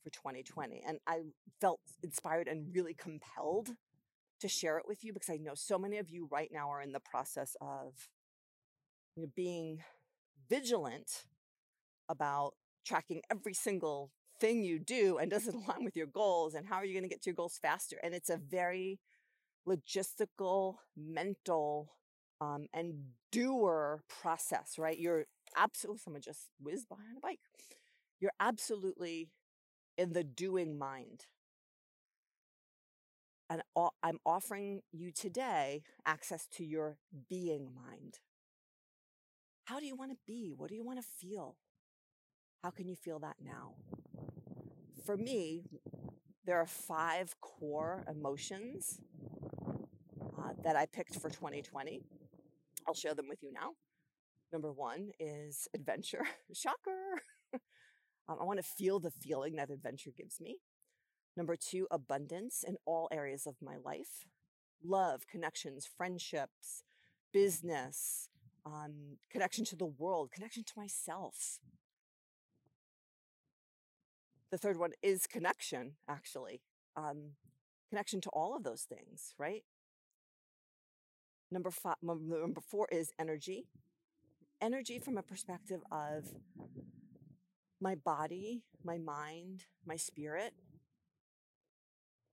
for 0.03 0.09
2020. 0.09 0.83
And 0.89 1.01
I 1.07 1.19
felt 1.61 1.81
inspired 2.03 2.49
and 2.49 2.75
really 2.75 2.95
compelled 2.95 3.73
to 4.41 4.49
share 4.49 4.79
it 4.79 4.89
with 4.89 5.05
you 5.05 5.13
because 5.13 5.29
I 5.29 5.37
know 5.37 5.53
so 5.55 5.79
many 5.79 5.99
of 5.99 6.09
you 6.09 6.29
right 6.33 6.49
now 6.51 6.71
are 6.71 6.81
in 6.81 6.93
the 6.93 7.01
process 7.01 7.59
of 7.61 8.09
you 9.17 9.25
know, 9.25 9.29
being 9.37 9.83
vigilant 10.49 11.25
about 12.09 12.55
tracking 12.87 13.21
every 13.31 13.53
single 13.53 14.11
thing 14.41 14.63
you 14.63 14.79
do 14.79 15.19
and 15.19 15.31
does 15.31 15.47
it 15.47 15.55
align 15.69 15.85
with 15.85 15.97
your 15.97 16.07
goals 16.07 16.55
and 16.55 16.67
how 16.67 16.77
are 16.77 16.85
you 16.85 16.95
going 16.95 17.05
to 17.05 17.09
get 17.09 17.23
to 17.23 17.31
your 17.31 17.37
goals 17.37 17.59
faster? 17.61 17.97
And 18.03 18.15
it's 18.15 18.31
a 18.31 18.37
very 18.39 18.99
logistical 19.69 20.77
mental 20.97 21.93
um, 22.41 22.67
and 22.73 22.95
doer 23.31 24.03
process 24.09 24.77
right? 24.79 24.99
You're 24.99 25.27
absolutely 25.57 26.01
someone 26.01 26.23
just 26.23 26.49
whizzed 26.61 26.89
by 26.89 26.97
on 26.97 27.17
a 27.17 27.21
bike. 27.21 27.41
You're 28.21 28.33
absolutely 28.41 29.31
in 29.97 30.13
the 30.13 30.25
doing 30.25 30.79
mind. 30.79 31.27
And 33.51 33.63
i'm 34.05 34.19
offering 34.25 34.83
you 34.93 35.11
today 35.11 35.83
access 36.07 36.47
to 36.53 36.65
your 36.65 36.99
being 37.29 37.69
mind. 37.75 38.21
How 39.65 39.81
do 39.81 39.87
you 39.87 39.97
want 39.97 40.13
to 40.13 40.17
be? 40.27 40.53
What 40.57 40.69
do 40.69 40.77
you 40.77 40.85
want 40.85 41.01
to 41.01 41.05
feel? 41.21 41.57
How 42.63 42.71
can 42.71 42.89
you 42.89 42.95
feel 42.95 43.19
that 43.21 43.37
now 43.43 43.75
for 45.11 45.17
me, 45.17 45.65
there 46.47 46.57
are 46.57 46.67
five 46.67 47.35
core 47.41 48.05
emotions 48.09 49.01
uh, 50.39 50.53
that 50.63 50.77
I 50.77 50.87
picked 50.87 51.17
for 51.17 51.29
2020. 51.29 52.01
I'll 52.87 52.95
share 52.95 53.15
them 53.15 53.27
with 53.29 53.43
you 53.43 53.53
now. 53.53 53.71
Number 54.53 54.71
one 54.71 55.09
is 55.19 55.67
adventure. 55.75 56.23
Shocker. 56.55 57.23
um, 58.29 58.37
I 58.41 58.45
want 58.45 58.61
to 58.61 58.63
feel 58.63 59.01
the 59.01 59.11
feeling 59.11 59.57
that 59.57 59.69
adventure 59.69 60.13
gives 60.17 60.41
me. 60.41 60.59
Number 61.37 61.57
two, 61.57 61.89
abundance 61.91 62.63
in 62.65 62.77
all 62.87 63.09
areas 63.11 63.49
of 63.49 63.57
my 63.61 63.79
life 63.85 64.27
love, 64.85 65.27
connections, 65.27 65.89
friendships, 65.97 66.85
business, 67.33 68.29
um, 68.65 69.17
connection 69.29 69.65
to 69.65 69.77
the 69.77 69.87
world, 69.87 70.31
connection 70.31 70.63
to 70.63 70.73
myself. 70.77 71.59
The 74.51 74.59
third 74.59 74.79
one 74.79 74.93
is 75.03 75.27
connection, 75.27 75.93
actually. 76.09 76.61
Um, 76.97 77.33
connection 77.89 78.21
to 78.23 78.31
all 78.31 78.57
of 78.57 78.65
those 78.65 78.83
things, 78.83 79.35
right? 79.39 79.63
Number 81.51 81.71
five, 81.71 81.97
number 82.03 82.61
four 82.61 82.89
is 82.91 83.13
energy. 83.19 83.67
Energy 84.61 84.99
from 84.99 85.17
a 85.17 85.23
perspective 85.23 85.81
of 85.91 86.25
my 87.81 87.95
body, 87.95 88.63
my 88.85 88.99
mind, 88.99 89.65
my 89.87 89.97
spirit, 89.97 90.53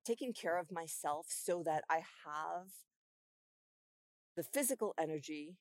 taking 0.06 0.34
care 0.34 0.58
of 0.58 0.72
myself 0.72 1.28
so 1.30 1.64
that 1.64 1.84
I 1.90 2.02
have 2.26 2.68
the 4.36 4.44
physical 4.44 4.94
energy 5.00 5.58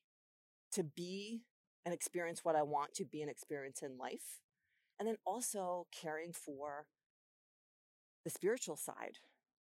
to 0.71 0.83
be 0.83 1.41
and 1.85 1.93
experience 1.93 2.43
what 2.43 2.55
I 2.55 2.63
want 2.63 2.93
to 2.95 3.05
be 3.05 3.21
and 3.21 3.31
experience 3.31 3.81
in 3.81 3.97
life. 3.97 4.41
And 4.99 5.07
then 5.07 5.17
also 5.25 5.87
caring 5.91 6.33
for 6.33 6.87
the 8.23 8.29
spiritual 8.29 8.75
side 8.75 9.19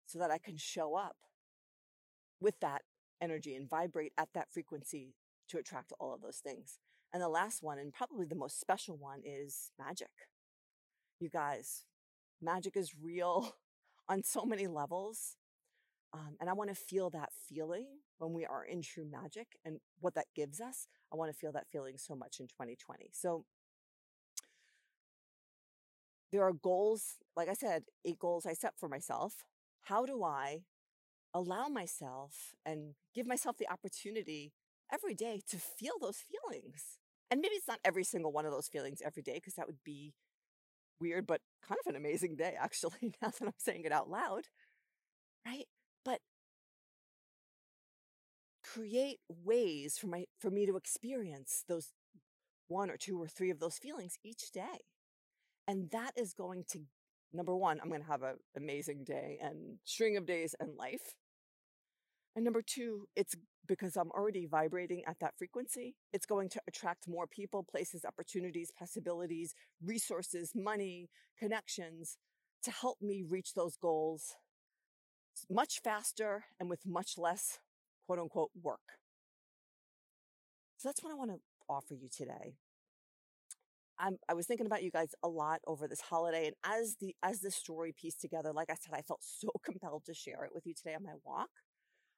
so 0.06 0.20
that 0.20 0.32
I 0.32 0.38
can 0.38 0.58
show 0.58 0.96
up 0.96 1.16
with 2.40 2.60
that 2.60 2.84
energy 3.22 3.56
and 3.56 3.70
vibrate 3.70 4.14
at 4.18 4.30
that 4.34 4.52
frequency 4.52 5.16
to 5.50 5.58
attract 5.58 5.94
all 6.00 6.14
of 6.14 6.22
those 6.22 6.38
things. 6.38 6.80
And 7.14 7.22
the 7.22 7.30
last 7.30 7.62
one, 7.62 7.78
and 7.78 7.94
probably 7.94 8.26
the 8.26 8.36
most 8.36 8.60
special 8.60 8.98
one, 8.98 9.22
is 9.24 9.72
magic. 9.80 10.10
You 11.20 11.30
guys, 11.30 11.86
magic 12.42 12.76
is 12.76 12.94
real 13.02 13.56
on 14.10 14.24
so 14.24 14.46
many 14.46 14.68
levels. 14.68 15.38
Um, 16.14 16.36
and 16.40 16.50
I 16.50 16.54
want 16.54 16.70
to 16.70 16.76
feel 16.76 17.10
that 17.12 17.30
feeling 17.50 17.88
when 18.20 18.34
we 18.34 18.46
are 18.46 18.64
in 18.64 18.82
true 18.82 19.06
magic 19.10 19.48
and 19.66 19.80
what 20.00 20.16
that 20.16 20.28
gives 20.36 20.62
us. 20.62 20.88
I 21.12 21.16
want 21.16 21.32
to 21.32 21.38
feel 21.38 21.52
that 21.54 21.68
feeling 21.72 21.98
so 21.98 22.16
much 22.16 22.40
in 22.40 22.48
2020. 22.48 23.10
So 23.14 23.46
there 26.34 26.44
are 26.44 26.54
goals, 26.54 27.20
like 27.38 27.48
I 27.48 27.54
said, 27.54 27.84
eight 28.04 28.20
goals 28.20 28.48
I 28.48 28.54
set 28.54 28.74
for 28.78 28.90
myself. 28.90 29.46
How 29.84 30.06
do 30.06 30.24
I 30.24 30.64
allow 31.34 31.68
myself 31.68 32.56
and 32.66 32.96
give 33.16 33.28
myself 33.28 33.58
the 33.58 33.70
opportunity 33.72 34.52
every 34.92 35.14
day 35.14 35.42
to 35.52 35.58
feel 35.58 35.94
those 36.02 36.18
feelings? 36.18 36.98
And 37.32 37.40
maybe 37.40 37.56
it's 37.56 37.68
not 37.68 37.80
every 37.86 38.04
single 38.04 38.32
one 38.32 38.48
of 38.48 38.52
those 38.52 38.68
feelings 38.68 39.02
every 39.06 39.22
day, 39.22 39.36
because 39.36 39.54
that 39.56 39.68
would 39.68 39.84
be 39.86 40.16
weird, 41.00 41.28
but 41.28 41.42
kind 41.68 41.80
of 41.86 41.90
an 41.90 41.96
amazing 41.96 42.36
day, 42.36 42.56
actually, 42.60 42.94
now 43.22 43.30
that 43.30 43.42
I'm 43.44 43.54
saying 43.60 43.84
it 43.86 43.92
out 43.92 44.10
loud. 44.10 44.46
Right? 45.46 45.68
But 46.04 46.20
create 48.64 49.20
ways 49.30 49.98
for 49.98 50.08
my 50.08 50.26
for 50.40 50.50
me 50.50 50.66
to 50.66 50.78
experience 50.78 51.64
those 51.68 51.92
one 52.68 52.90
or 52.90 52.98
two 52.98 53.22
or 53.22 53.28
three 53.28 53.52
of 53.52 53.60
those 53.60 53.78
feelings 53.78 54.18
each 54.24 54.52
day. 54.52 54.80
And 55.68 55.90
that 55.92 56.12
is 56.18 56.34
going 56.34 56.66
to 56.72 56.82
number 57.34 57.56
one, 57.56 57.80
I'm 57.82 57.90
going 57.90 58.02
to 58.02 58.08
have 58.08 58.24
an 58.24 58.36
amazing 58.56 59.04
day 59.04 59.40
and 59.42 59.78
string 59.84 60.18
of 60.18 60.26
days 60.26 60.56
and 60.60 60.76
life. 60.78 61.16
And 62.36 62.46
number 62.46 62.62
two, 62.62 63.08
it's 63.16 63.36
because 63.68 63.96
I'm 63.96 64.12
already 64.12 64.46
vibrating 64.46 65.04
at 65.08 65.18
that 65.20 65.34
frequency. 65.38 65.96
It's 66.12 66.26
going 66.26 66.50
to 66.50 66.62
attract 66.68 67.08
more 67.08 67.28
people, 67.28 67.64
places, 67.64 68.06
opportunities, 68.06 68.72
possibilities, 68.78 69.56
resources, 69.84 70.52
money, 70.56 71.10
connections 71.38 72.18
to 72.64 72.72
help 72.72 73.02
me 73.02 73.24
reach 73.28 73.54
those 73.54 73.78
goals 73.78 74.36
much 75.50 75.82
faster 75.84 76.46
and 76.60 76.70
with 76.70 76.86
much 76.86 77.18
less 77.18 77.60
quote 78.06 78.20
unquote 78.20 78.52
work. 78.62 79.00
So 80.78 80.90
that's 80.90 81.04
what 81.04 81.12
I 81.12 81.16
want 81.16 81.32
to 81.32 81.40
offer 81.70 81.96
you 81.96 82.10
today. 82.16 82.56
I'm, 84.04 84.18
I 84.28 84.34
was 84.34 84.46
thinking 84.46 84.66
about 84.66 84.84
you 84.84 84.92
guys 84.92 85.16
a 85.24 85.30
lot 85.30 85.62
over 85.66 85.88
this 85.88 86.02
holiday, 86.02 86.48
and 86.48 86.56
as 86.66 86.98
the 87.00 87.16
as 87.24 87.40
the 87.40 87.50
story 87.50 87.94
pieced 87.98 88.20
together, 88.20 88.52
like 88.52 88.70
I 88.70 88.76
said, 88.76 88.94
I 88.94 89.02
felt 89.02 89.22
so 89.24 89.50
compelled 89.64 90.04
to 90.06 90.14
share 90.14 90.44
it 90.44 90.52
with 90.54 90.66
you 90.66 90.74
today 90.74 90.96
on 90.96 91.04
my 91.04 91.14
walk. 91.24 91.50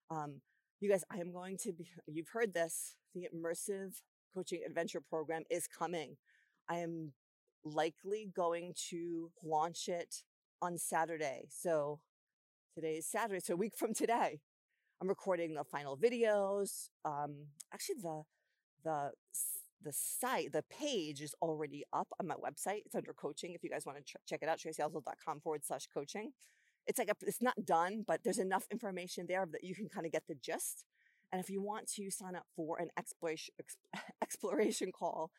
Um, 0.09 0.41
you 0.81 0.89
guys, 0.89 1.03
I 1.11 1.17
am 1.19 1.31
going 1.31 1.57
to 1.59 1.71
be. 1.71 1.87
You've 2.07 2.29
heard 2.33 2.53
this. 2.53 2.95
The 3.13 3.27
immersive 3.33 4.01
coaching 4.35 4.61
adventure 4.67 4.99
program 4.99 5.43
is 5.49 5.67
coming. 5.67 6.17
I 6.67 6.77
am 6.77 7.13
likely 7.63 8.29
going 8.35 8.73
to 8.89 9.31
launch 9.43 9.87
it 9.87 10.23
on 10.61 10.77
Saturday. 10.77 11.45
So 11.49 11.99
today 12.73 12.95
is 12.95 13.07
Saturday, 13.07 13.39
so 13.39 13.53
a 13.53 13.57
week 13.57 13.73
from 13.77 13.93
today. 13.93 14.39
I'm 15.01 15.07
recording 15.07 15.53
the 15.53 15.63
final 15.63 15.97
videos. 15.97 16.89
Um, 17.05 17.47
actually, 17.71 17.95
the 18.01 18.23
the 18.83 19.11
the 19.85 19.93
site, 19.93 20.51
the 20.51 20.63
page 20.63 21.21
is 21.21 21.33
already 21.41 21.83
up 21.93 22.07
on 22.19 22.27
my 22.27 22.35
website. 22.35 22.81
It's 22.85 22.95
under 22.95 23.13
coaching. 23.13 23.53
If 23.53 23.63
you 23.63 23.69
guys 23.69 23.85
want 23.85 23.99
to 23.99 24.03
ch- 24.03 24.17
check 24.27 24.39
it 24.41 24.49
out, 24.49 24.57
tracyoswald.com 24.57 25.39
forward 25.39 25.63
slash 25.63 25.87
coaching. 25.93 26.31
It's 26.87 26.99
like, 26.99 27.09
a, 27.09 27.15
it's 27.21 27.41
not 27.41 27.65
done, 27.65 28.03
but 28.05 28.21
there's 28.23 28.39
enough 28.39 28.65
information 28.71 29.27
there 29.27 29.45
that 29.51 29.63
you 29.63 29.75
can 29.75 29.87
kind 29.87 30.05
of 30.05 30.11
get 30.11 30.23
the 30.27 30.35
gist. 30.35 30.83
And 31.31 31.39
if 31.39 31.49
you 31.49 31.61
want 31.61 31.87
to 31.93 32.09
sign 32.09 32.35
up 32.35 32.45
for 32.55 32.79
an 32.79 32.89
exploration, 32.97 33.53
exploration 34.21 34.91
call 34.91 35.31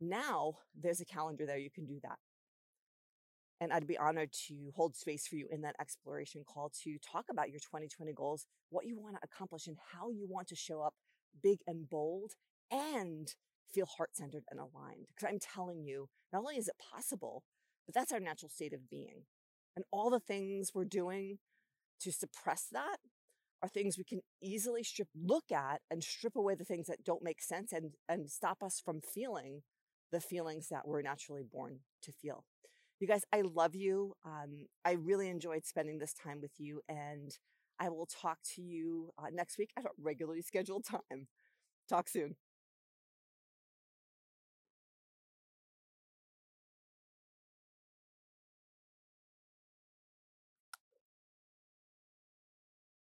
now, 0.00 0.58
there's 0.78 1.00
a 1.00 1.06
calendar 1.06 1.46
there. 1.46 1.58
You 1.58 1.70
can 1.70 1.86
do 1.86 1.98
that. 2.02 2.18
And 3.60 3.72
I'd 3.72 3.86
be 3.86 3.96
honored 3.96 4.32
to 4.48 4.72
hold 4.76 4.94
space 4.94 5.26
for 5.26 5.36
you 5.36 5.46
in 5.50 5.62
that 5.62 5.76
exploration 5.80 6.44
call 6.46 6.70
to 6.84 6.98
talk 6.98 7.24
about 7.30 7.48
your 7.48 7.60
2020 7.60 8.12
goals, 8.12 8.46
what 8.68 8.84
you 8.84 9.00
want 9.00 9.14
to 9.14 9.20
accomplish, 9.24 9.66
and 9.66 9.78
how 9.92 10.10
you 10.10 10.26
want 10.28 10.48
to 10.48 10.56
show 10.56 10.82
up 10.82 10.94
big 11.42 11.60
and 11.66 11.88
bold 11.88 12.32
and 12.70 13.34
feel 13.72 13.86
heart 13.86 14.10
centered 14.14 14.44
and 14.50 14.60
aligned. 14.60 15.06
Because 15.08 15.32
I'm 15.32 15.38
telling 15.38 15.84
you, 15.84 16.08
not 16.32 16.40
only 16.40 16.56
is 16.56 16.68
it 16.68 16.74
possible, 16.92 17.42
but 17.86 17.94
that's 17.94 18.12
our 18.12 18.20
natural 18.20 18.48
state 18.48 18.72
of 18.72 18.90
being. 18.90 19.24
And 19.74 19.84
all 19.92 20.10
the 20.10 20.20
things 20.20 20.72
we're 20.74 20.84
doing 20.84 21.38
to 22.00 22.12
suppress 22.12 22.66
that 22.72 22.98
are 23.62 23.68
things 23.68 23.96
we 23.96 24.04
can 24.04 24.20
easily 24.42 24.82
strip, 24.82 25.08
look 25.14 25.50
at 25.50 25.80
and 25.90 26.02
strip 26.02 26.36
away 26.36 26.54
the 26.54 26.64
things 26.64 26.86
that 26.86 27.04
don't 27.04 27.22
make 27.22 27.42
sense 27.42 27.72
and, 27.72 27.92
and 28.08 28.30
stop 28.30 28.62
us 28.62 28.80
from 28.84 29.00
feeling 29.00 29.62
the 30.12 30.20
feelings 30.20 30.68
that 30.68 30.86
we're 30.86 31.02
naturally 31.02 31.42
born 31.42 31.80
to 32.02 32.12
feel. 32.12 32.44
You 33.00 33.06
guys, 33.06 33.24
I 33.32 33.42
love 33.42 33.74
you. 33.74 34.14
Um, 34.24 34.66
I 34.84 34.92
really 34.92 35.28
enjoyed 35.28 35.66
spending 35.66 35.98
this 35.98 36.14
time 36.14 36.40
with 36.40 36.52
you, 36.58 36.80
and 36.88 37.36
I 37.78 37.90
will 37.90 38.06
talk 38.06 38.38
to 38.54 38.62
you 38.62 39.10
uh, 39.18 39.26
next 39.32 39.58
week 39.58 39.70
at 39.76 39.84
a 39.84 39.88
regularly 39.98 40.42
scheduled 40.42 40.84
time. 40.90 41.28
Talk 41.88 42.08
soon. 42.08 42.36